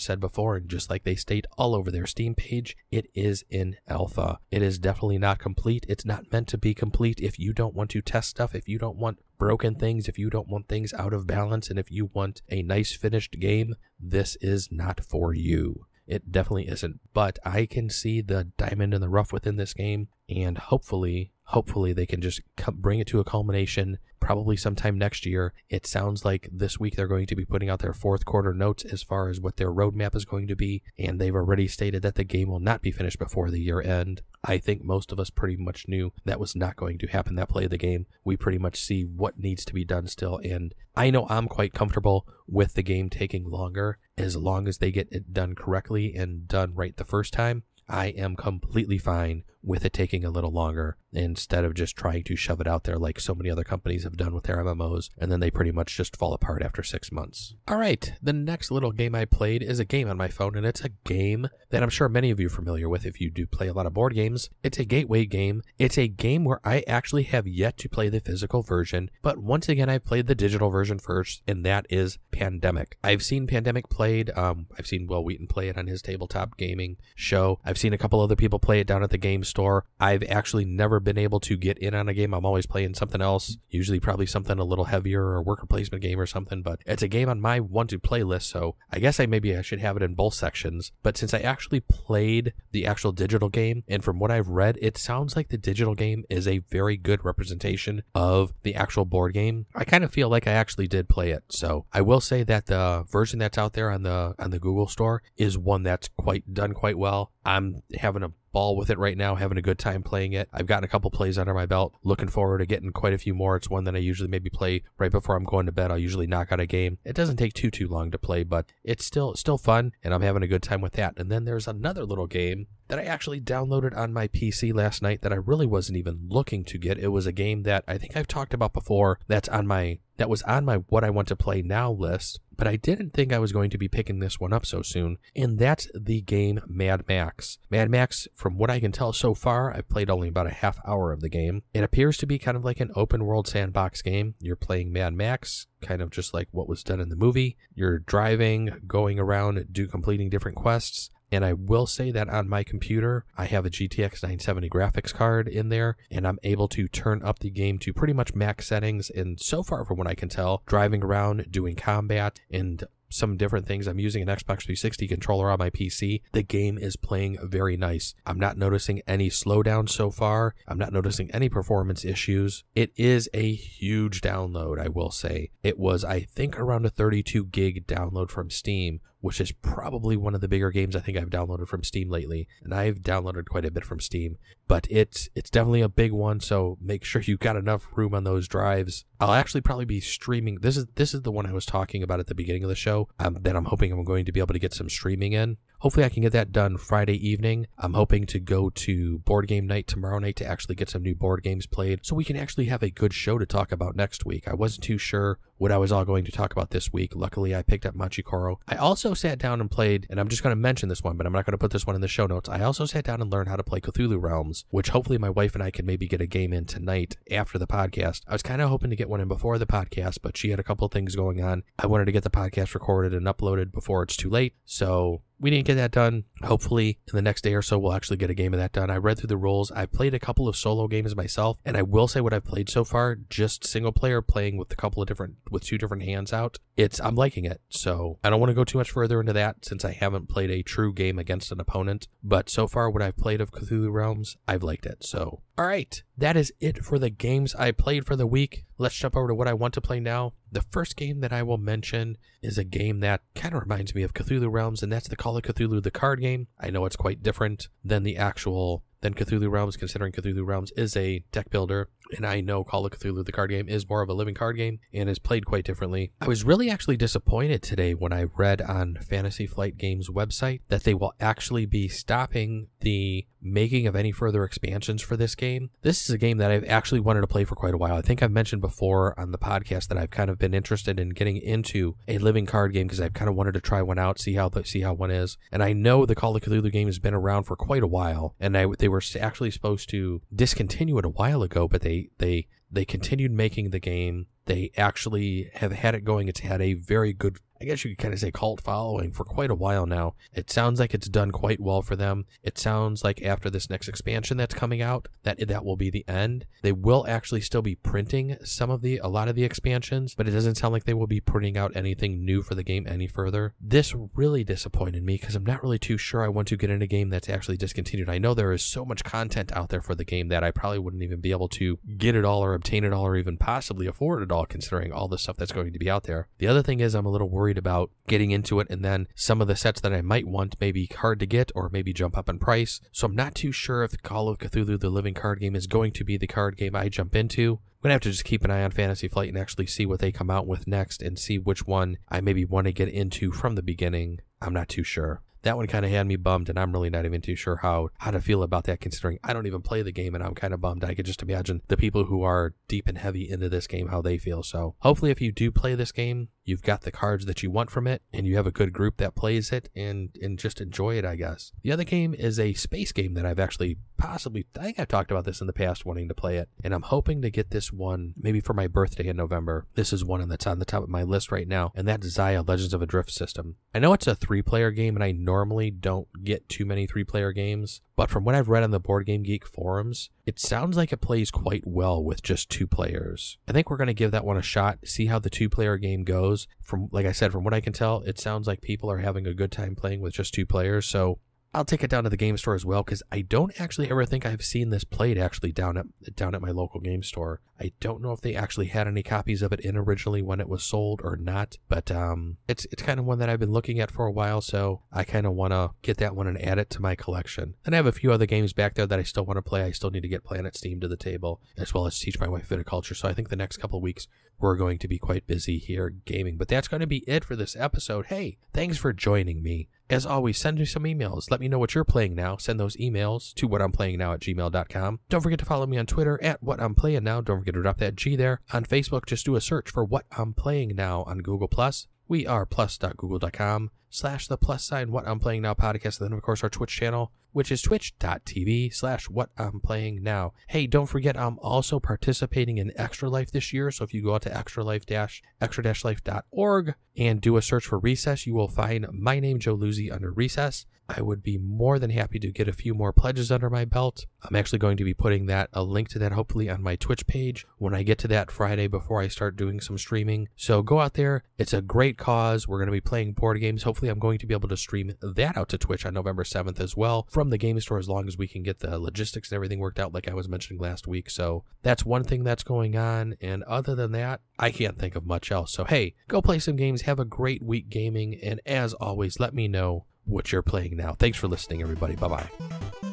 said 0.00 0.20
before, 0.20 0.56
and 0.56 0.68
just 0.68 0.90
like 0.90 1.04
they 1.04 1.14
state 1.14 1.46
all 1.56 1.74
over 1.74 1.90
their 1.90 2.06
Steam 2.06 2.34
page, 2.34 2.76
it 2.90 3.06
is 3.14 3.44
in 3.50 3.76
alpha. 3.86 4.38
It 4.50 4.62
is 4.62 4.78
definitely 4.78 5.18
not 5.18 5.38
complete. 5.38 5.84
It's 5.88 6.04
not 6.04 6.32
meant 6.32 6.48
to 6.48 6.58
be 6.58 6.74
complete. 6.74 7.20
If 7.20 7.38
you 7.38 7.52
don't 7.52 7.74
want 7.74 7.90
to 7.90 8.02
test 8.02 8.30
stuff, 8.30 8.54
if 8.54 8.68
you 8.68 8.78
don't 8.78 8.96
want 8.96 9.18
broken 9.38 9.74
things, 9.74 10.08
if 10.08 10.18
you 10.18 10.30
don't 10.30 10.48
want 10.48 10.68
things 10.68 10.92
out 10.94 11.12
of 11.12 11.26
balance, 11.26 11.70
and 11.70 11.78
if 11.78 11.90
you 11.90 12.10
want 12.12 12.42
a 12.50 12.62
nice 12.62 12.94
finished 12.94 13.38
game, 13.38 13.74
this 14.00 14.36
is 14.40 14.68
not 14.70 15.04
for 15.04 15.34
you. 15.34 15.86
It 16.08 16.32
definitely 16.32 16.68
isn't. 16.68 17.00
But 17.12 17.38
I 17.44 17.66
can 17.66 17.90
see 17.90 18.22
the 18.22 18.44
diamond 18.56 18.94
in 18.94 19.00
the 19.00 19.10
rough 19.10 19.32
within 19.32 19.56
this 19.56 19.74
game, 19.74 20.08
and 20.28 20.56
hopefully 20.58 21.32
hopefully 21.48 21.94
they 21.94 22.04
can 22.04 22.20
just 22.20 22.42
bring 22.74 22.98
it 22.98 23.06
to 23.06 23.20
a 23.20 23.24
culmination 23.24 23.98
probably 24.20 24.54
sometime 24.56 24.98
next 24.98 25.24
year. 25.24 25.54
It 25.70 25.86
sounds 25.86 26.22
like 26.22 26.46
this 26.52 26.78
week 26.78 26.94
they're 26.94 27.08
going 27.08 27.26
to 27.26 27.34
be 27.34 27.46
putting 27.46 27.70
out 27.70 27.78
their 27.78 27.94
fourth 27.94 28.26
quarter 28.26 28.52
notes 28.52 28.84
as 28.84 29.02
far 29.02 29.30
as 29.30 29.40
what 29.40 29.56
their 29.56 29.72
roadmap 29.72 30.14
is 30.14 30.26
going 30.26 30.46
to 30.48 30.56
be, 30.56 30.82
and 30.98 31.18
they've 31.18 31.34
already 31.34 31.66
stated 31.66 32.02
that 32.02 32.16
the 32.16 32.24
game 32.24 32.48
will 32.48 32.60
not 32.60 32.82
be 32.82 32.90
finished 32.90 33.18
before 33.18 33.50
the 33.50 33.60
year 33.60 33.80
end. 33.80 34.20
I 34.44 34.58
think 34.58 34.84
most 34.84 35.10
of 35.10 35.18
us 35.18 35.30
pretty 35.30 35.56
much 35.56 35.88
knew 35.88 36.12
that 36.26 36.40
was 36.40 36.54
not 36.54 36.76
going 36.76 36.98
to 36.98 37.06
happen 37.06 37.36
that 37.36 37.48
play 37.48 37.64
of 37.64 37.70
the 37.70 37.78
game. 37.78 38.04
We 38.24 38.36
pretty 38.36 38.58
much 38.58 38.80
see 38.80 39.04
what 39.04 39.38
needs 39.38 39.64
to 39.64 39.74
be 39.74 39.84
done 39.84 40.06
still, 40.06 40.38
and 40.44 40.74
I 40.94 41.10
know 41.10 41.26
I'm 41.30 41.48
quite 41.48 41.72
comfortable 41.72 42.26
with 42.46 42.74
the 42.74 42.82
game 42.82 43.08
taking 43.08 43.48
longer 43.48 43.98
as 44.18 44.36
long 44.36 44.68
as 44.68 44.78
they 44.78 44.90
get 44.90 45.08
it 45.10 45.32
done 45.32 45.54
correctly 45.54 46.14
and 46.14 46.48
done 46.48 46.74
right 46.74 46.96
the 46.96 47.04
first 47.04 47.32
time. 47.32 47.62
I 47.88 48.08
am 48.08 48.36
completely 48.36 48.98
fine 48.98 49.44
with 49.68 49.84
it 49.84 49.92
taking 49.92 50.24
a 50.24 50.30
little 50.30 50.50
longer 50.50 50.96
instead 51.12 51.64
of 51.64 51.74
just 51.74 51.96
trying 51.96 52.22
to 52.24 52.36
shove 52.36 52.60
it 52.60 52.66
out 52.66 52.84
there 52.84 52.98
like 52.98 53.20
so 53.20 53.34
many 53.34 53.50
other 53.50 53.64
companies 53.64 54.04
have 54.04 54.16
done 54.16 54.34
with 54.34 54.44
their 54.44 54.56
MMOs, 54.58 55.10
and 55.18 55.30
then 55.30 55.40
they 55.40 55.50
pretty 55.50 55.72
much 55.72 55.96
just 55.96 56.16
fall 56.16 56.34
apart 56.34 56.62
after 56.62 56.82
six 56.82 57.12
months. 57.12 57.54
All 57.66 57.76
right, 57.78 58.12
the 58.22 58.32
next 58.32 58.70
little 58.70 58.92
game 58.92 59.14
I 59.14 59.24
played 59.24 59.62
is 59.62 59.78
a 59.78 59.84
game 59.84 60.08
on 60.08 60.16
my 60.16 60.28
phone, 60.28 60.56
and 60.56 60.66
it's 60.66 60.84
a 60.84 60.90
game 61.04 61.48
that 61.70 61.82
I'm 61.82 61.90
sure 61.90 62.08
many 62.08 62.30
of 62.30 62.40
you 62.40 62.46
are 62.46 62.50
familiar 62.50 62.88
with 62.88 63.06
if 63.06 63.20
you 63.20 63.30
do 63.30 63.46
play 63.46 63.68
a 63.68 63.72
lot 63.72 63.86
of 63.86 63.94
board 63.94 64.14
games. 64.14 64.50
It's 64.62 64.78
a 64.78 64.84
gateway 64.84 65.24
game. 65.24 65.62
It's 65.78 65.98
a 65.98 66.08
game 66.08 66.44
where 66.44 66.60
I 66.64 66.82
actually 66.86 67.24
have 67.24 67.46
yet 67.46 67.76
to 67.78 67.88
play 67.88 68.08
the 68.08 68.20
physical 68.20 68.62
version, 68.62 69.10
but 69.22 69.38
once 69.38 69.68
again, 69.68 69.90
I 69.90 69.98
played 69.98 70.26
the 70.26 70.34
digital 70.34 70.70
version 70.70 70.98
first, 70.98 71.42
and 71.46 71.64
that 71.64 71.86
is 71.90 72.18
Pandemic. 72.30 72.96
I've 73.02 73.22
seen 73.22 73.46
Pandemic 73.46 73.88
played. 73.88 74.30
Um, 74.36 74.66
I've 74.78 74.86
seen 74.86 75.06
Wil 75.06 75.24
Wheaton 75.24 75.46
play 75.46 75.68
it 75.68 75.76
on 75.78 75.86
his 75.86 76.02
tabletop 76.02 76.56
gaming 76.56 76.96
show. 77.14 77.58
I've 77.64 77.78
seen 77.78 77.92
a 77.92 77.98
couple 77.98 78.20
other 78.20 78.36
people 78.36 78.58
play 78.58 78.80
it 78.80 78.86
down 78.86 79.02
at 79.02 79.10
the 79.10 79.18
game 79.18 79.44
store. 79.44 79.57
I've 80.00 80.22
actually 80.24 80.64
never 80.64 81.00
been 81.00 81.18
able 81.18 81.40
to 81.40 81.56
get 81.56 81.78
in 81.78 81.94
on 81.94 82.08
a 82.08 82.14
game. 82.14 82.32
I'm 82.32 82.46
always 82.46 82.66
playing 82.66 82.94
something 82.94 83.20
else, 83.20 83.56
usually 83.70 84.00
probably 84.00 84.26
something 84.26 84.58
a 84.58 84.64
little 84.64 84.86
heavier 84.86 85.24
or 85.24 85.36
a 85.36 85.42
worker 85.42 85.66
placement 85.66 86.02
game 86.02 86.20
or 86.20 86.26
something, 86.26 86.62
but 86.62 86.80
it's 86.86 87.02
a 87.02 87.08
game 87.08 87.28
on 87.28 87.40
my 87.40 87.60
want 87.60 87.90
to 87.90 87.98
play 87.98 88.22
list, 88.22 88.50
so 88.50 88.76
I 88.90 88.98
guess 88.98 89.20
I 89.20 89.26
maybe 89.26 89.56
I 89.56 89.62
should 89.62 89.80
have 89.80 89.96
it 89.96 90.02
in 90.02 90.14
both 90.14 90.34
sections. 90.34 90.92
But 91.02 91.16
since 91.16 91.34
I 91.34 91.40
actually 91.40 91.80
played 91.80 92.52
the 92.72 92.86
actual 92.86 93.12
digital 93.12 93.48
game, 93.48 93.84
and 93.88 94.04
from 94.04 94.18
what 94.18 94.30
I've 94.30 94.48
read, 94.48 94.78
it 94.80 94.96
sounds 94.96 95.36
like 95.36 95.48
the 95.48 95.58
digital 95.58 95.94
game 95.94 96.24
is 96.30 96.46
a 96.46 96.58
very 96.58 96.96
good 96.96 97.24
representation 97.24 98.02
of 98.14 98.52
the 98.62 98.74
actual 98.74 99.04
board 99.04 99.34
game. 99.34 99.66
I 99.74 99.84
kind 99.84 100.04
of 100.04 100.12
feel 100.12 100.28
like 100.28 100.46
I 100.46 100.52
actually 100.52 100.88
did 100.88 101.08
play 101.08 101.30
it. 101.30 101.44
So 101.50 101.86
I 101.92 102.00
will 102.00 102.20
say 102.20 102.42
that 102.44 102.66
the 102.66 103.04
version 103.10 103.38
that's 103.38 103.58
out 103.58 103.72
there 103.72 103.90
on 103.90 104.02
the 104.02 104.34
on 104.38 104.50
the 104.50 104.58
Google 104.58 104.88
store 104.88 105.22
is 105.36 105.58
one 105.58 105.82
that's 105.82 106.08
quite 106.16 106.54
done 106.54 106.72
quite 106.72 106.98
well. 106.98 107.32
I'm 107.44 107.82
having 107.98 108.22
a 108.22 108.32
ball 108.52 108.76
with 108.76 108.90
it 108.90 108.98
right 108.98 109.16
now, 109.16 109.34
having 109.34 109.58
a 109.58 109.62
good 109.62 109.78
time 109.78 110.02
playing 110.02 110.32
it. 110.32 110.48
I've 110.52 110.66
gotten 110.66 110.84
a 110.84 110.88
couple 110.88 111.10
plays 111.10 111.38
under 111.38 111.54
my 111.54 111.66
belt, 111.66 111.94
looking 112.02 112.28
forward 112.28 112.58
to 112.58 112.66
getting 112.66 112.92
quite 112.92 113.12
a 113.12 113.18
few 113.18 113.34
more. 113.34 113.56
It's 113.56 113.70
one 113.70 113.84
that 113.84 113.94
I 113.94 113.98
usually 113.98 114.28
maybe 114.28 114.50
play 114.50 114.82
right 114.98 115.10
before 115.10 115.36
I'm 115.36 115.44
going 115.44 115.66
to 115.66 115.72
bed. 115.72 115.90
I'll 115.90 115.98
usually 115.98 116.26
knock 116.26 116.52
out 116.52 116.60
a 116.60 116.66
game. 116.66 116.98
It 117.04 117.16
doesn't 117.16 117.36
take 117.36 117.52
too 117.52 117.70
too 117.70 117.88
long 117.88 118.10
to 118.10 118.18
play, 118.18 118.42
but 118.44 118.66
it's 118.84 119.04
still 119.04 119.34
still 119.34 119.58
fun, 119.58 119.92
and 120.02 120.14
I'm 120.14 120.22
having 120.22 120.42
a 120.42 120.48
good 120.48 120.62
time 120.62 120.80
with 120.80 120.94
that. 120.94 121.14
And 121.16 121.30
then 121.30 121.44
there's 121.44 121.68
another 121.68 122.04
little 122.04 122.26
game 122.26 122.66
that 122.88 122.98
I 122.98 123.04
actually 123.04 123.40
downloaded 123.40 123.96
on 123.96 124.12
my 124.12 124.28
PC 124.28 124.74
last 124.74 125.02
night 125.02 125.22
that 125.22 125.32
I 125.32 125.36
really 125.36 125.66
wasn't 125.66 125.98
even 125.98 126.26
looking 126.28 126.64
to 126.64 126.78
get. 126.78 126.98
It 126.98 127.08
was 127.08 127.26
a 127.26 127.32
game 127.32 127.62
that 127.62 127.84
I 127.86 127.98
think 127.98 128.16
I've 128.16 128.28
talked 128.28 128.54
about 128.54 128.72
before 128.72 129.20
that's 129.28 129.48
on 129.48 129.66
my 129.66 129.98
that 130.18 130.28
was 130.28 130.42
on 130.42 130.64
my 130.64 130.76
what 130.88 131.04
I 131.04 131.10
want 131.10 131.28
to 131.28 131.36
play 131.36 131.62
now 131.62 131.90
list, 131.90 132.40
but 132.56 132.66
I 132.66 132.76
didn't 132.76 133.14
think 133.14 133.32
I 133.32 133.38
was 133.38 133.52
going 133.52 133.70
to 133.70 133.78
be 133.78 133.88
picking 133.88 134.18
this 134.18 134.38
one 134.38 134.52
up 134.52 134.66
so 134.66 134.82
soon, 134.82 135.16
and 135.34 135.58
that's 135.58 135.88
the 135.94 136.20
game 136.20 136.60
Mad 136.66 137.04
Max. 137.08 137.58
Mad 137.70 137.88
Max, 137.88 138.26
from 138.34 138.58
what 138.58 138.68
I 138.68 138.80
can 138.80 138.92
tell 138.92 139.12
so 139.12 139.32
far, 139.32 139.72
I've 139.72 139.88
played 139.88 140.10
only 140.10 140.28
about 140.28 140.48
a 140.48 140.54
half 140.54 140.78
hour 140.86 141.12
of 141.12 141.20
the 141.20 141.28
game. 141.28 141.62
It 141.72 141.84
appears 141.84 142.16
to 142.18 142.26
be 142.26 142.38
kind 142.38 142.56
of 142.56 142.64
like 142.64 142.80
an 142.80 142.90
open 142.96 143.24
world 143.24 143.46
sandbox 143.46 144.02
game. 144.02 144.34
You're 144.40 144.56
playing 144.56 144.92
Mad 144.92 145.14
Max, 145.14 145.68
kind 145.80 146.02
of 146.02 146.10
just 146.10 146.34
like 146.34 146.48
what 146.50 146.68
was 146.68 146.82
done 146.82 147.00
in 147.00 147.10
the 147.10 147.16
movie. 147.16 147.56
You're 147.74 148.00
driving, 148.00 148.82
going 148.86 149.20
around, 149.20 149.68
do 149.70 149.86
completing 149.86 150.30
different 150.30 150.56
quests. 150.56 151.10
And 151.30 151.44
I 151.44 151.52
will 151.52 151.86
say 151.86 152.10
that 152.10 152.28
on 152.28 152.48
my 152.48 152.64
computer, 152.64 153.24
I 153.36 153.44
have 153.46 153.66
a 153.66 153.70
GTX 153.70 154.22
970 154.22 154.68
graphics 154.70 155.12
card 155.12 155.46
in 155.46 155.68
there, 155.68 155.96
and 156.10 156.26
I'm 156.26 156.38
able 156.42 156.68
to 156.68 156.88
turn 156.88 157.22
up 157.22 157.40
the 157.40 157.50
game 157.50 157.78
to 157.80 157.92
pretty 157.92 158.14
much 158.14 158.34
max 158.34 158.66
settings. 158.66 159.10
And 159.10 159.38
so 159.38 159.62
far, 159.62 159.84
from 159.84 159.98
what 159.98 160.06
I 160.06 160.14
can 160.14 160.28
tell, 160.28 160.62
driving 160.66 161.02
around, 161.02 161.46
doing 161.50 161.76
combat, 161.76 162.40
and 162.50 162.84
some 163.08 163.36
different 163.36 163.66
things. 163.66 163.86
I'm 163.86 163.98
using 163.98 164.22
an 164.22 164.28
Xbox 164.28 164.64
360 164.64 165.08
controller 165.08 165.50
on 165.50 165.58
my 165.58 165.70
PC. 165.70 166.22
The 166.32 166.42
game 166.42 166.78
is 166.78 166.96
playing 166.96 167.38
very 167.42 167.76
nice. 167.76 168.14
I'm 168.26 168.38
not 168.38 168.58
noticing 168.58 169.02
any 169.06 169.30
slowdown 169.30 169.88
so 169.88 170.10
far. 170.10 170.54
I'm 170.66 170.78
not 170.78 170.92
noticing 170.92 171.30
any 171.30 171.48
performance 171.48 172.04
issues. 172.04 172.64
It 172.74 172.92
is 172.96 173.28
a 173.32 173.52
huge 173.52 174.20
download, 174.20 174.78
I 174.78 174.88
will 174.88 175.10
say. 175.10 175.50
It 175.62 175.78
was, 175.78 176.04
I 176.04 176.20
think, 176.20 176.58
around 176.58 176.86
a 176.86 176.90
32 176.90 177.46
gig 177.46 177.86
download 177.86 178.30
from 178.30 178.50
Steam, 178.50 179.00
which 179.20 179.40
is 179.40 179.52
probably 179.52 180.16
one 180.16 180.34
of 180.34 180.40
the 180.40 180.48
bigger 180.48 180.70
games 180.70 180.94
I 180.94 181.00
think 181.00 181.18
I've 181.18 181.30
downloaded 181.30 181.68
from 181.68 181.82
Steam 181.82 182.08
lately. 182.08 182.46
And 182.62 182.74
I've 182.74 183.00
downloaded 183.00 183.46
quite 183.46 183.64
a 183.64 183.70
bit 183.70 183.84
from 183.84 184.00
Steam, 184.00 184.36
but 184.68 184.86
it's 184.90 185.28
it's 185.34 185.50
definitely 185.50 185.80
a 185.80 185.88
big 185.88 186.12
one. 186.12 186.40
So 186.40 186.76
make 186.80 187.02
sure 187.04 187.22
you've 187.22 187.40
got 187.40 187.56
enough 187.56 187.88
room 187.96 188.14
on 188.14 188.24
those 188.24 188.46
drives. 188.46 189.04
I'll 189.18 189.32
actually 189.32 189.62
probably 189.62 189.86
be 189.86 190.00
streaming. 190.00 190.56
This 190.60 190.76
is 190.76 190.86
this 190.94 191.14
is 191.14 191.22
the 191.22 191.32
one 191.32 191.46
I 191.46 191.52
was 191.52 191.66
talking 191.66 192.02
about 192.02 192.20
at 192.20 192.26
the 192.26 192.34
beginning 192.34 192.62
of 192.62 192.68
the 192.68 192.76
show 192.76 193.08
um, 193.18 193.38
that 193.40 193.56
I'm 193.56 193.64
hoping 193.64 193.90
I'm 193.90 194.04
going 194.04 194.26
to 194.26 194.32
be 194.32 194.40
able 194.40 194.52
to 194.52 194.60
get 194.60 194.74
some 194.74 194.88
streaming 194.88 195.32
in. 195.32 195.56
Hopefully, 195.80 196.04
I 196.04 196.08
can 196.08 196.22
get 196.22 196.32
that 196.32 196.52
done 196.52 196.76
Friday 196.76 197.16
evening. 197.28 197.66
I'm 197.78 197.94
hoping 197.94 198.26
to 198.26 198.40
go 198.40 198.68
to 198.68 199.18
board 199.20 199.46
game 199.48 199.66
night 199.66 199.86
tomorrow 199.86 200.18
night 200.18 200.36
to 200.36 200.46
actually 200.46 200.74
get 200.74 200.90
some 200.90 201.02
new 201.02 201.14
board 201.14 201.42
games 201.42 201.66
played 201.66 202.00
so 202.04 202.14
we 202.14 202.24
can 202.24 202.36
actually 202.36 202.66
have 202.66 202.82
a 202.82 202.90
good 202.90 203.14
show 203.14 203.38
to 203.38 203.46
talk 203.46 203.72
about 203.72 203.96
next 203.96 204.26
week. 204.26 204.46
I 204.46 204.54
wasn't 204.54 204.84
too 204.84 204.98
sure 204.98 205.38
what 205.58 205.72
I 205.72 205.76
was 205.76 205.92
all 205.92 206.04
going 206.04 206.24
to 206.24 206.32
talk 206.32 206.52
about 206.52 206.70
this 206.70 206.92
week. 206.92 207.14
Luckily, 207.14 207.54
I 207.54 207.62
picked 207.62 207.84
up 207.84 207.94
Machi 207.94 208.22
Koro. 208.22 208.60
I 208.66 208.76
also 208.76 209.14
sat 209.14 209.38
down 209.38 209.60
and 209.60 209.70
played, 209.70 210.06
and 210.08 210.18
I'm 210.18 210.28
just 210.28 210.42
going 210.42 210.52
to 210.52 210.56
mention 210.56 210.88
this 210.88 211.02
one, 211.02 211.16
but 211.16 211.26
I'm 211.26 211.32
not 211.32 211.44
going 211.44 211.52
to 211.52 211.58
put 211.58 211.72
this 211.72 211.86
one 211.86 211.96
in 211.96 212.00
the 212.00 212.08
show 212.08 212.26
notes. 212.26 212.48
I 212.48 212.62
also 212.62 212.86
sat 212.86 213.04
down 213.04 213.20
and 213.20 213.30
learned 213.30 213.48
how 213.48 213.56
to 213.56 213.62
play 213.62 213.80
Cthulhu 213.80 214.22
Realms, 214.22 214.64
which 214.70 214.90
hopefully 214.90 215.18
my 215.18 215.30
wife 215.30 215.54
and 215.54 215.62
I 215.62 215.70
can 215.70 215.84
maybe 215.84 216.06
get 216.08 216.20
a 216.20 216.26
game 216.26 216.52
in 216.52 216.64
tonight 216.64 217.16
after 217.30 217.58
the 217.58 217.66
podcast. 217.66 218.22
I 218.26 218.32
was 218.32 218.42
kind 218.42 218.62
of 218.62 218.68
hoping 218.68 218.90
to 218.90 218.96
get 218.96 219.08
one 219.08 219.20
in 219.20 219.28
before 219.28 219.58
the 219.58 219.66
podcast, 219.66 220.18
but 220.22 220.36
she 220.36 220.50
had 220.50 220.60
a 220.60 220.64
couple 220.64 220.88
things 220.88 221.16
going 221.16 221.42
on. 221.42 221.64
I 221.78 221.86
wanted 221.86 222.06
to 222.06 222.12
get 222.12 222.22
the 222.22 222.30
podcast 222.30 222.74
recorded 222.74 223.12
and 223.12 223.26
uploaded 223.26 223.72
before 223.72 224.02
it's 224.02 224.16
too 224.16 224.30
late. 224.30 224.54
So 224.64 225.22
we 225.40 225.50
didn't 225.50 225.66
get 225.66 225.74
that 225.74 225.90
done. 225.90 226.24
Hopefully, 226.42 226.98
in 227.06 227.16
the 227.16 227.22
next 227.22 227.42
day 227.42 227.54
or 227.54 227.62
so, 227.62 227.78
we'll 227.78 227.92
actually 227.92 228.16
get 228.16 228.30
a 228.30 228.34
game 228.34 228.52
of 228.52 228.60
that 228.60 228.72
done. 228.72 228.90
I 228.90 228.96
read 228.96 229.18
through 229.18 229.28
the 229.28 229.36
rules. 229.36 229.70
I've 229.70 229.92
played 229.92 230.14
a 230.14 230.18
couple 230.18 230.48
of 230.48 230.56
solo 230.56 230.88
games 230.88 231.14
myself, 231.16 231.58
and 231.64 231.76
I 231.76 231.82
will 231.82 232.08
say 232.08 232.20
what 232.20 232.32
I've 232.32 232.44
played 232.44 232.68
so 232.68 232.84
far, 232.84 233.16
just 233.28 233.66
single 233.66 233.92
player 233.92 234.22
playing 234.22 234.56
with 234.56 234.72
a 234.72 234.76
couple 234.76 235.02
of 235.02 235.08
different, 235.08 235.36
with 235.50 235.64
two 235.64 235.78
different 235.78 236.02
hands 236.02 236.32
out. 236.32 236.58
It's, 236.76 237.00
I'm 237.00 237.14
liking 237.14 237.44
it. 237.44 237.60
So 237.68 238.18
I 238.22 238.30
don't 238.30 238.40
want 238.40 238.50
to 238.50 238.54
go 238.54 238.64
too 238.64 238.78
much 238.78 238.90
further 238.90 239.20
into 239.20 239.32
that 239.32 239.64
since 239.64 239.84
I 239.84 239.92
haven't 239.92 240.28
played 240.28 240.50
a 240.50 240.62
true 240.62 240.92
game 240.92 241.18
against 241.18 241.52
an 241.52 241.60
opponent. 241.60 242.08
But 242.22 242.50
so 242.50 242.66
far, 242.66 242.90
what 242.90 243.02
I've 243.02 243.16
played 243.16 243.40
of 243.40 243.50
Cthulhu 243.50 243.92
Realms, 243.92 244.36
I've 244.46 244.62
liked 244.62 244.86
it. 244.86 245.04
So, 245.04 245.42
all 245.56 245.66
right, 245.66 246.02
that 246.16 246.36
is 246.36 246.52
it 246.60 246.84
for 246.84 246.98
the 246.98 247.10
games 247.10 247.54
I 247.54 247.72
played 247.72 248.06
for 248.06 248.16
the 248.16 248.26
week. 248.26 248.64
Let's 248.80 248.94
jump 248.94 249.16
over 249.16 249.26
to 249.26 249.34
what 249.34 249.48
I 249.48 249.54
want 249.54 249.74
to 249.74 249.80
play 249.80 249.98
now. 249.98 250.34
The 250.52 250.62
first 250.62 250.96
game 250.96 251.18
that 251.20 251.32
I 251.32 251.42
will 251.42 251.58
mention 251.58 252.16
is 252.42 252.58
a 252.58 252.64
game 252.64 253.00
that 253.00 253.22
kind 253.34 253.52
of 253.52 253.60
reminds 253.60 253.92
me 253.92 254.04
of 254.04 254.14
Cthulhu 254.14 254.50
Realms, 254.50 254.84
and 254.84 254.92
that's 254.92 255.08
the 255.08 255.16
Call 255.16 255.36
of 255.36 255.42
Cthulhu 255.42 255.82
the 255.82 255.90
card 255.90 256.20
game. 256.20 256.46
I 256.60 256.70
know 256.70 256.86
it's 256.86 256.94
quite 256.94 257.20
different 257.20 257.68
than 257.84 258.04
the 258.04 258.16
actual 258.16 258.84
than 259.00 259.14
Cthulhu 259.14 259.50
Realms, 259.50 259.76
considering 259.76 260.12
Cthulhu 260.12 260.46
Realms 260.46 260.72
is 260.76 260.96
a 260.96 261.24
deck 261.32 261.50
builder, 261.50 261.88
and 262.16 262.26
I 262.26 262.40
know 262.40 262.64
Call 262.64 262.86
of 262.86 262.92
Cthulhu 262.92 263.24
the 263.24 263.32
card 263.32 263.50
game 263.50 263.68
is 263.68 263.88
more 263.88 264.02
of 264.02 264.08
a 264.08 264.14
living 264.14 264.34
card 264.34 264.56
game 264.56 264.80
and 264.92 265.08
is 265.08 265.18
played 265.18 265.46
quite 265.46 265.64
differently. 265.64 266.12
I 266.20 266.26
was 266.26 266.44
really 266.44 266.70
actually 266.70 266.96
disappointed 266.96 267.62
today 267.62 267.94
when 267.94 268.12
I 268.12 268.24
read 268.24 268.60
on 268.62 268.96
Fantasy 268.96 269.46
Flight 269.46 269.76
Games 269.76 270.08
website 270.08 270.60
that 270.68 270.84
they 270.84 270.94
will 270.94 271.14
actually 271.20 271.66
be 271.66 271.88
stopping 271.88 272.68
the 272.80 273.26
making 273.40 273.86
of 273.86 273.96
any 273.96 274.12
further 274.12 274.44
expansions 274.44 275.02
for 275.02 275.16
this 275.16 275.34
game. 275.34 275.70
This 275.82 276.04
is 276.04 276.10
a 276.10 276.18
game 276.18 276.38
that 276.38 276.50
I've 276.50 276.64
actually 276.64 277.00
wanted 277.00 277.22
to 277.22 277.26
play 277.26 277.44
for 277.44 277.54
quite 277.54 277.74
a 277.74 277.78
while. 277.78 277.94
I 277.94 278.02
think 278.02 278.22
I've 278.22 278.30
mentioned 278.30 278.62
before 278.62 279.18
on 279.18 279.32
the 279.32 279.38
podcast 279.38 279.88
that 279.88 279.98
I've 279.98 280.10
kind 280.10 280.30
of 280.30 280.38
been 280.38 280.54
interested 280.54 280.98
in 280.98 281.10
getting 281.10 281.36
into 281.36 281.96
a 282.06 282.18
living 282.18 282.46
card 282.46 282.72
game 282.72 282.86
because 282.86 283.00
I've 283.00 283.14
kind 283.14 283.28
of 283.28 283.36
wanted 283.36 283.54
to 283.54 283.60
try 283.60 283.82
one 283.82 283.98
out, 283.98 284.18
see 284.18 284.34
how 284.34 284.48
the, 284.48 284.64
see 284.64 284.80
how 284.80 284.94
one 284.94 285.10
is. 285.10 285.38
And 285.52 285.62
I 285.62 285.72
know 285.72 286.06
the 286.06 286.14
Call 286.14 286.36
of 286.36 286.42
Cthulhu 286.42 286.70
game 286.72 286.88
has 286.88 286.98
been 286.98 287.14
around 287.14 287.44
for 287.44 287.56
quite 287.56 287.82
a 287.82 287.86
while, 287.86 288.34
and 288.40 288.56
I, 288.56 288.66
they 288.78 288.88
were 288.88 289.02
actually 289.20 289.50
supposed 289.50 289.88
to 289.90 290.22
discontinue 290.34 290.98
it 290.98 291.04
a 291.04 291.10
while 291.10 291.42
ago, 291.42 291.68
but 291.68 291.82
they 291.82 292.10
they 292.18 292.46
they 292.70 292.84
continued 292.84 293.32
making 293.32 293.70
the 293.70 293.78
game. 293.78 294.26
They 294.46 294.70
actually 294.76 295.50
have 295.54 295.72
had 295.72 295.94
it 295.94 296.04
going. 296.04 296.28
It's 296.28 296.40
had 296.40 296.60
a 296.60 296.74
very 296.74 297.12
good 297.12 297.38
I 297.60 297.64
guess 297.64 297.84
you 297.84 297.90
could 297.90 298.02
kind 298.02 298.14
of 298.14 298.20
say 298.20 298.30
cult 298.30 298.60
following 298.60 299.12
for 299.12 299.24
quite 299.24 299.50
a 299.50 299.54
while 299.54 299.84
now. 299.84 300.14
It 300.32 300.50
sounds 300.50 300.78
like 300.78 300.94
it's 300.94 301.08
done 301.08 301.32
quite 301.32 301.60
well 301.60 301.82
for 301.82 301.96
them. 301.96 302.26
It 302.42 302.56
sounds 302.56 303.02
like 303.02 303.22
after 303.22 303.50
this 303.50 303.68
next 303.68 303.88
expansion 303.88 304.36
that's 304.36 304.54
coming 304.54 304.80
out, 304.80 305.08
that 305.24 305.46
that 305.48 305.64
will 305.64 305.76
be 305.76 305.90
the 305.90 306.06
end. 306.06 306.46
They 306.62 306.72
will 306.72 307.04
actually 307.08 307.40
still 307.40 307.62
be 307.62 307.74
printing 307.74 308.36
some 308.44 308.70
of 308.70 308.82
the 308.82 308.98
a 308.98 309.08
lot 309.08 309.28
of 309.28 309.34
the 309.34 309.44
expansions, 309.44 310.14
but 310.14 310.28
it 310.28 310.32
doesn't 310.32 310.54
sound 310.54 310.72
like 310.72 310.84
they 310.84 310.94
will 310.94 311.06
be 311.06 311.20
printing 311.20 311.56
out 311.56 311.74
anything 311.74 312.24
new 312.24 312.42
for 312.42 312.54
the 312.54 312.62
game 312.62 312.86
any 312.88 313.08
further. 313.08 313.54
This 313.60 313.94
really 314.14 314.44
disappointed 314.44 315.02
me 315.02 315.16
because 315.16 315.34
I'm 315.34 315.46
not 315.46 315.62
really 315.62 315.78
too 315.78 315.98
sure 315.98 316.22
I 316.22 316.28
want 316.28 316.48
to 316.48 316.56
get 316.56 316.70
in 316.70 316.82
a 316.82 316.86
game 316.86 317.10
that's 317.10 317.28
actually 317.28 317.56
discontinued. 317.56 318.08
I 318.08 318.18
know 318.18 318.34
there 318.34 318.52
is 318.52 318.62
so 318.62 318.84
much 318.84 319.02
content 319.02 319.50
out 319.56 319.68
there 319.68 319.82
for 319.82 319.96
the 319.96 320.04
game 320.04 320.28
that 320.28 320.44
I 320.44 320.52
probably 320.52 320.78
wouldn't 320.78 321.02
even 321.02 321.20
be 321.20 321.32
able 321.32 321.48
to 321.48 321.78
get 321.96 322.14
it 322.14 322.24
all 322.24 322.44
or 322.44 322.54
obtain 322.58 322.84
it 322.84 322.92
all 322.92 323.06
or 323.06 323.16
even 323.16 323.36
possibly 323.36 323.86
afford 323.86 324.22
it 324.22 324.32
all 324.32 324.46
considering 324.46 324.92
all 324.92 325.08
the 325.08 325.18
stuff 325.18 325.36
that's 325.36 325.52
going 325.52 325.72
to 325.72 325.78
be 325.78 325.90
out 325.90 326.04
there. 326.04 326.28
The 326.38 326.46
other 326.46 326.62
thing 326.62 326.80
is 326.80 326.94
I'm 326.94 327.06
a 327.06 327.10
little 327.10 327.30
worried 327.30 327.58
about 327.58 327.90
getting 328.06 328.30
into 328.30 328.60
it 328.60 328.66
and 328.70 328.84
then 328.84 329.08
some 329.14 329.40
of 329.40 329.48
the 329.48 329.56
sets 329.56 329.80
that 329.80 329.92
I 329.92 330.02
might 330.02 330.26
want 330.26 330.60
may 330.60 330.72
be 330.72 330.90
hard 330.94 331.20
to 331.20 331.26
get 331.26 331.50
or 331.54 331.70
maybe 331.72 331.92
jump 331.92 332.16
up 332.16 332.28
in 332.28 332.38
price. 332.38 332.80
So 332.92 333.06
I'm 333.06 333.16
not 333.16 333.34
too 333.34 333.52
sure 333.52 333.82
if 333.82 334.02
Call 334.02 334.28
of 334.28 334.38
Cthulhu 334.38 334.78
the 334.78 334.90
Living 334.90 335.14
Card 335.14 335.40
Game 335.40 335.56
is 335.56 335.66
going 335.66 335.92
to 335.92 336.04
be 336.04 336.16
the 336.16 336.26
card 336.26 336.56
game 336.56 336.76
I 336.76 336.88
jump 336.88 337.16
into. 337.16 337.60
I'm 337.78 337.82
gonna 337.82 337.94
have 337.94 338.02
to 338.02 338.10
just 338.10 338.24
keep 338.24 338.44
an 338.44 338.50
eye 338.50 338.64
on 338.64 338.72
Fantasy 338.72 339.06
Flight 339.06 339.28
and 339.28 339.38
actually 339.38 339.66
see 339.66 339.86
what 339.86 340.00
they 340.00 340.10
come 340.10 340.30
out 340.30 340.46
with 340.48 340.66
next 340.66 341.00
and 341.00 341.16
see 341.18 341.38
which 341.38 341.64
one 341.64 341.98
I 342.08 342.20
maybe 342.20 342.44
want 342.44 342.66
to 342.66 342.72
get 342.72 342.88
into 342.88 343.30
from 343.30 343.54
the 343.54 343.62
beginning. 343.62 344.18
I'm 344.42 344.52
not 344.52 344.68
too 344.68 344.82
sure 344.82 345.22
that 345.42 345.56
one 345.56 345.66
kind 345.66 345.84
of 345.84 345.90
had 345.90 346.06
me 346.06 346.16
bummed, 346.16 346.48
and 346.48 346.58
I'm 346.58 346.72
really 346.72 346.90
not 346.90 347.04
even 347.04 347.20
too 347.20 347.36
sure 347.36 347.56
how 347.56 347.90
how 347.98 348.10
to 348.10 348.20
feel 348.20 348.42
about 348.42 348.64
that, 348.64 348.80
considering 348.80 349.18
I 349.22 349.32
don't 349.32 349.46
even 349.46 349.62
play 349.62 349.82
the 349.82 349.92
game, 349.92 350.14
and 350.14 350.24
I'm 350.24 350.34
kind 350.34 350.54
of 350.54 350.60
bummed. 350.60 350.84
I 350.84 350.94
could 350.94 351.06
just 351.06 351.22
imagine 351.22 351.62
the 351.68 351.76
people 351.76 352.04
who 352.04 352.22
are 352.22 352.54
deep 352.66 352.88
and 352.88 352.98
heavy 352.98 353.28
into 353.28 353.48
this 353.48 353.66
game 353.66 353.88
how 353.88 354.02
they 354.02 354.18
feel. 354.18 354.42
So 354.42 354.74
hopefully, 354.80 355.10
if 355.10 355.20
you 355.20 355.32
do 355.32 355.50
play 355.50 355.74
this 355.74 355.92
game, 355.92 356.28
you've 356.48 356.62
got 356.62 356.82
the 356.82 356.90
cards 356.90 357.26
that 357.26 357.42
you 357.42 357.50
want 357.50 357.70
from 357.70 357.86
it, 357.86 358.02
and 358.12 358.26
you 358.26 358.36
have 358.36 358.46
a 358.46 358.50
good 358.52 358.72
group 358.72 358.96
that 358.96 359.14
plays 359.14 359.52
it, 359.52 359.68
and 359.76 360.10
and 360.20 360.38
just 360.38 360.60
enjoy 360.60 360.96
it. 360.96 361.04
I 361.04 361.16
guess 361.16 361.52
the 361.62 361.72
other 361.72 361.84
game 361.84 362.14
is 362.14 362.40
a 362.40 362.54
space 362.54 362.92
game 362.92 363.14
that 363.14 363.26
I've 363.26 363.38
actually 363.38 363.78
possibly 363.96 364.46
I 364.58 364.64
think 364.64 364.78
I've 364.78 364.88
talked 364.88 365.10
about 365.10 365.24
this 365.24 365.40
in 365.40 365.46
the 365.46 365.52
past, 365.52 365.84
wanting 365.84 366.08
to 366.08 366.14
play 366.14 366.38
it, 366.38 366.48
and 366.64 366.74
I'm 366.74 366.82
hoping 366.82 367.22
to 367.22 367.30
get 367.30 367.50
this 367.50 367.72
one 367.72 368.14
maybe 368.16 368.40
for 368.40 368.54
my 368.54 368.66
birthday 368.66 369.06
in 369.06 369.16
November. 369.16 369.66
This 369.74 369.92
is 369.92 370.04
one 370.04 370.26
that's 370.28 370.46
on 370.46 370.58
the 370.58 370.64
top 370.64 370.82
of 370.82 370.88
my 370.88 371.02
list 371.02 371.30
right 371.30 371.48
now, 371.48 371.72
and 371.74 371.86
that's 371.86 372.06
Xia 372.06 372.46
Legends 372.46 372.74
of 372.74 372.82
a 372.82 372.86
Drift 372.86 373.10
System. 373.10 373.56
I 373.74 373.78
know 373.78 373.92
it's 373.92 374.06
a 374.06 374.14
three-player 374.14 374.70
game, 374.70 374.96
and 374.96 375.04
I 375.04 375.12
normally 375.12 375.70
don't 375.70 376.08
get 376.24 376.48
too 376.48 376.64
many 376.64 376.86
three-player 376.86 377.32
games, 377.32 377.80
but 377.98 378.10
from 378.10 378.22
what 378.22 378.36
I've 378.36 378.48
read 378.48 378.62
on 378.62 378.70
the 378.70 378.78
Board 378.78 379.06
Game 379.06 379.24
Geek 379.24 379.44
forums, 379.44 380.10
it 380.24 380.38
sounds 380.38 380.76
like 380.76 380.92
it 380.92 381.00
plays 381.00 381.32
quite 381.32 381.66
well 381.66 382.00
with 382.00 382.22
just 382.22 382.48
two 382.48 382.68
players. 382.68 383.38
I 383.48 383.52
think 383.52 383.68
we're 383.68 383.76
going 383.76 383.88
to 383.88 383.92
give 383.92 384.12
that 384.12 384.24
one 384.24 384.36
a 384.36 384.42
shot, 384.42 384.78
see 384.84 385.06
how 385.06 385.18
the 385.18 385.28
two-player 385.28 385.78
game 385.78 386.04
goes. 386.04 386.46
From 386.62 386.86
like 386.92 387.06
I 387.06 387.10
said, 387.10 387.32
from 387.32 387.42
what 387.42 387.54
I 387.54 387.60
can 387.60 387.72
tell, 387.72 388.02
it 388.02 388.20
sounds 388.20 388.46
like 388.46 388.60
people 388.60 388.88
are 388.88 388.98
having 388.98 389.26
a 389.26 389.34
good 389.34 389.50
time 389.50 389.74
playing 389.74 390.00
with 390.00 390.14
just 390.14 390.32
two 390.32 390.46
players. 390.46 390.86
So 390.86 391.18
I'll 391.58 391.64
take 391.64 391.82
it 391.82 391.90
down 391.90 392.04
to 392.04 392.10
the 392.10 392.16
game 392.16 392.36
store 392.36 392.54
as 392.54 392.64
well 392.64 392.84
because 392.84 393.02
I 393.10 393.22
don't 393.22 393.60
actually 393.60 393.90
ever 393.90 394.06
think 394.06 394.24
I've 394.24 394.44
seen 394.44 394.70
this 394.70 394.84
played 394.84 395.18
actually 395.18 395.50
down 395.50 395.76
at 395.76 396.14
down 396.14 396.36
at 396.36 396.40
my 396.40 396.52
local 396.52 396.78
game 396.78 397.02
store. 397.02 397.40
I 397.58 397.72
don't 397.80 398.00
know 398.00 398.12
if 398.12 398.20
they 398.20 398.36
actually 398.36 398.66
had 398.66 398.86
any 398.86 399.02
copies 399.02 399.42
of 399.42 399.52
it 399.52 399.58
in 399.58 399.76
originally 399.76 400.22
when 400.22 400.38
it 400.38 400.48
was 400.48 400.62
sold 400.62 401.00
or 401.02 401.16
not, 401.16 401.58
but 401.68 401.90
um, 401.90 402.36
it's 402.46 402.64
it's 402.66 402.84
kind 402.84 403.00
of 403.00 403.06
one 403.06 403.18
that 403.18 403.28
I've 403.28 403.40
been 403.40 403.50
looking 403.50 403.80
at 403.80 403.90
for 403.90 404.06
a 404.06 404.12
while, 404.12 404.40
so 404.40 404.82
I 404.92 405.02
kind 405.02 405.26
of 405.26 405.32
want 405.32 405.52
to 405.52 405.70
get 405.82 405.96
that 405.96 406.14
one 406.14 406.28
and 406.28 406.40
add 406.40 406.60
it 406.60 406.70
to 406.70 406.80
my 406.80 406.94
collection. 406.94 407.54
And 407.66 407.74
I 407.74 407.78
have 407.78 407.86
a 407.86 407.92
few 407.92 408.12
other 408.12 408.26
games 408.26 408.52
back 408.52 408.74
there 408.74 408.86
that 408.86 409.00
I 409.00 409.02
still 409.02 409.24
want 409.24 409.38
to 409.38 409.42
play. 409.42 409.64
I 409.64 409.72
still 409.72 409.90
need 409.90 410.02
to 410.02 410.08
get 410.08 410.22
Planet 410.22 410.56
Steam 410.56 410.78
to 410.78 410.86
the 410.86 410.96
table 410.96 411.40
as 411.56 411.74
well 411.74 411.88
as 411.88 411.98
teach 411.98 412.20
my 412.20 412.28
wife 412.28 412.48
viticulture. 412.48 412.94
So 412.94 413.08
I 413.08 413.14
think 413.14 413.30
the 413.30 413.36
next 413.36 413.56
couple 413.56 413.80
weeks 413.80 414.06
we're 414.38 414.54
going 414.54 414.78
to 414.78 414.86
be 414.86 414.98
quite 414.98 415.26
busy 415.26 415.58
here 415.58 415.90
gaming. 416.04 416.36
But 416.36 416.46
that's 416.46 416.68
going 416.68 416.82
to 416.82 416.86
be 416.86 416.98
it 417.08 417.24
for 417.24 417.34
this 417.34 417.56
episode. 417.56 418.06
Hey, 418.06 418.38
thanks 418.52 418.78
for 418.78 418.92
joining 418.92 419.42
me. 419.42 419.68
As 419.90 420.04
always, 420.04 420.38
send 420.38 420.58
me 420.58 420.64
some 420.64 420.84
emails. 420.84 421.30
Let 421.30 421.40
me 421.40 421.48
know 421.48 421.58
what 421.58 421.74
you're 421.74 421.84
playing 421.84 422.14
now. 422.14 422.36
Send 422.36 422.60
those 422.60 422.76
emails 422.76 423.32
to 423.34 423.46
what 423.46 423.62
I'm 423.62 423.72
playing 423.72 423.98
now 423.98 424.12
at 424.12 424.20
gmail.com. 424.20 425.00
Don't 425.08 425.20
forget 425.20 425.38
to 425.38 425.44
follow 425.44 425.66
me 425.66 425.78
on 425.78 425.86
Twitter 425.86 426.22
at 426.22 426.42
what 426.42 426.60
I'm 426.60 426.74
playing 426.74 427.04
now. 427.04 427.20
Don't 427.20 427.38
forget 427.40 427.54
to 427.54 427.62
drop 427.62 427.78
that 427.78 427.96
G 427.96 428.14
there. 428.14 428.40
On 428.52 428.64
Facebook, 428.64 429.06
just 429.06 429.24
do 429.24 429.36
a 429.36 429.40
search 429.40 429.70
for 429.70 429.84
what 429.84 430.04
I'm 430.16 430.34
playing 430.34 430.76
now 430.76 431.04
on 431.04 431.18
Google 431.18 431.48
Plus. 431.48 431.86
We 432.06 432.26
are 432.26 432.46
plus.google.com 432.46 433.70
slash 433.90 434.26
the 434.26 434.36
plus 434.36 434.64
sign 434.64 434.90
what 434.90 435.06
I'm 435.06 435.18
playing 435.18 435.42
now 435.42 435.54
podcast. 435.54 436.00
And 436.00 436.10
then, 436.10 436.16
of 436.16 436.22
course, 436.22 436.42
our 436.42 436.48
Twitch 436.48 436.74
channel, 436.74 437.12
which 437.32 437.52
is 437.52 437.62
twitch.tv 437.62 438.74
slash 438.74 439.08
what 439.08 439.30
I'm 439.36 439.60
playing 439.60 440.02
now. 440.02 440.32
Hey, 440.48 440.66
don't 440.66 440.86
forget, 440.86 441.16
I'm 441.16 441.38
also 441.40 441.78
participating 441.80 442.58
in 442.58 442.72
Extra 442.76 443.08
Life 443.08 443.30
this 443.30 443.52
year. 443.52 443.70
So 443.70 443.84
if 443.84 443.94
you 443.94 444.02
go 444.02 444.14
out 444.14 444.22
to 444.22 444.36
extra 444.36 444.64
life 444.64 444.86
dash 444.86 445.22
extra 445.40 445.62
dash 445.62 445.84
life.org 445.84 446.74
and 446.96 447.20
do 447.20 447.36
a 447.36 447.42
search 447.42 447.66
for 447.66 447.78
recess, 447.78 448.26
you 448.26 448.34
will 448.34 448.48
find 448.48 448.86
my 448.92 449.20
name, 449.20 449.38
Joe 449.38 449.56
Luzzi, 449.56 449.92
under 449.92 450.10
recess. 450.10 450.66
I 450.88 451.02
would 451.02 451.22
be 451.22 451.36
more 451.36 451.78
than 451.78 451.90
happy 451.90 452.18
to 452.18 452.32
get 452.32 452.48
a 452.48 452.52
few 452.52 452.72
more 452.74 452.94
pledges 452.94 453.30
under 453.30 453.50
my 453.50 453.66
belt. 453.66 454.06
I'm 454.22 454.34
actually 454.34 454.58
going 454.58 454.78
to 454.78 454.84
be 454.84 454.94
putting 454.94 455.26
that 455.26 455.50
a 455.52 455.62
link 455.62 455.90
to 455.90 455.98
that 455.98 456.12
hopefully 456.12 456.48
on 456.48 456.62
my 456.62 456.76
Twitch 456.76 457.06
page 457.06 457.46
when 457.58 457.74
I 457.74 457.82
get 457.82 457.98
to 457.98 458.08
that 458.08 458.30
Friday 458.30 458.68
before 458.68 459.02
I 459.02 459.08
start 459.08 459.36
doing 459.36 459.60
some 459.60 459.76
streaming. 459.76 460.28
So 460.34 460.62
go 460.62 460.80
out 460.80 460.94
there. 460.94 461.24
It's 461.36 461.52
a 461.52 461.60
great 461.60 461.98
cause. 461.98 462.48
We're 462.48 462.58
going 462.58 462.68
to 462.68 462.72
be 462.72 462.80
playing 462.80 463.12
board 463.12 463.38
games. 463.38 463.64
Hopefully 463.78 463.90
I'm 463.92 464.00
going 464.00 464.18
to 464.18 464.26
be 464.26 464.34
able 464.34 464.48
to 464.48 464.56
stream 464.56 464.92
that 465.00 465.36
out 465.36 465.48
to 465.50 465.56
Twitch 465.56 465.86
on 465.86 465.94
November 465.94 466.24
7th 466.24 466.58
as 466.58 466.76
well 466.76 467.06
from 467.08 467.30
the 467.30 467.38
game 467.38 467.60
store 467.60 467.78
as 467.78 467.88
long 467.88 468.08
as 468.08 468.18
we 468.18 468.26
can 468.26 468.42
get 468.42 468.58
the 468.58 468.76
logistics 468.76 469.30
and 469.30 469.36
everything 469.36 469.60
worked 469.60 469.78
out 469.78 469.94
like 469.94 470.08
I 470.08 470.14
was 470.14 470.28
mentioning 470.28 470.60
last 470.60 470.88
week. 470.88 471.08
So 471.08 471.44
that's 471.62 471.84
one 471.84 472.02
thing 472.02 472.24
that's 472.24 472.42
going 472.42 472.76
on 472.76 473.14
and 473.20 473.44
other 473.44 473.76
than 473.76 473.92
that, 473.92 474.20
I 474.36 474.50
can't 474.50 474.76
think 474.76 474.96
of 474.96 475.06
much 475.06 475.30
else. 475.30 475.52
So 475.52 475.62
hey, 475.62 475.94
go 476.08 476.20
play 476.20 476.40
some 476.40 476.56
games, 476.56 476.82
have 476.82 476.98
a 476.98 477.04
great 477.04 477.40
week 477.40 477.68
gaming 477.68 478.18
and 478.20 478.40
as 478.44 478.74
always 478.74 479.20
let 479.20 479.32
me 479.32 479.46
know 479.46 479.86
what 480.04 480.32
you're 480.32 480.42
playing 480.42 480.76
now. 480.76 480.94
Thanks 480.94 481.16
for 481.16 481.28
listening, 481.28 481.62
everybody. 481.62 481.94
Bye 481.94 482.08
bye. 482.08 482.87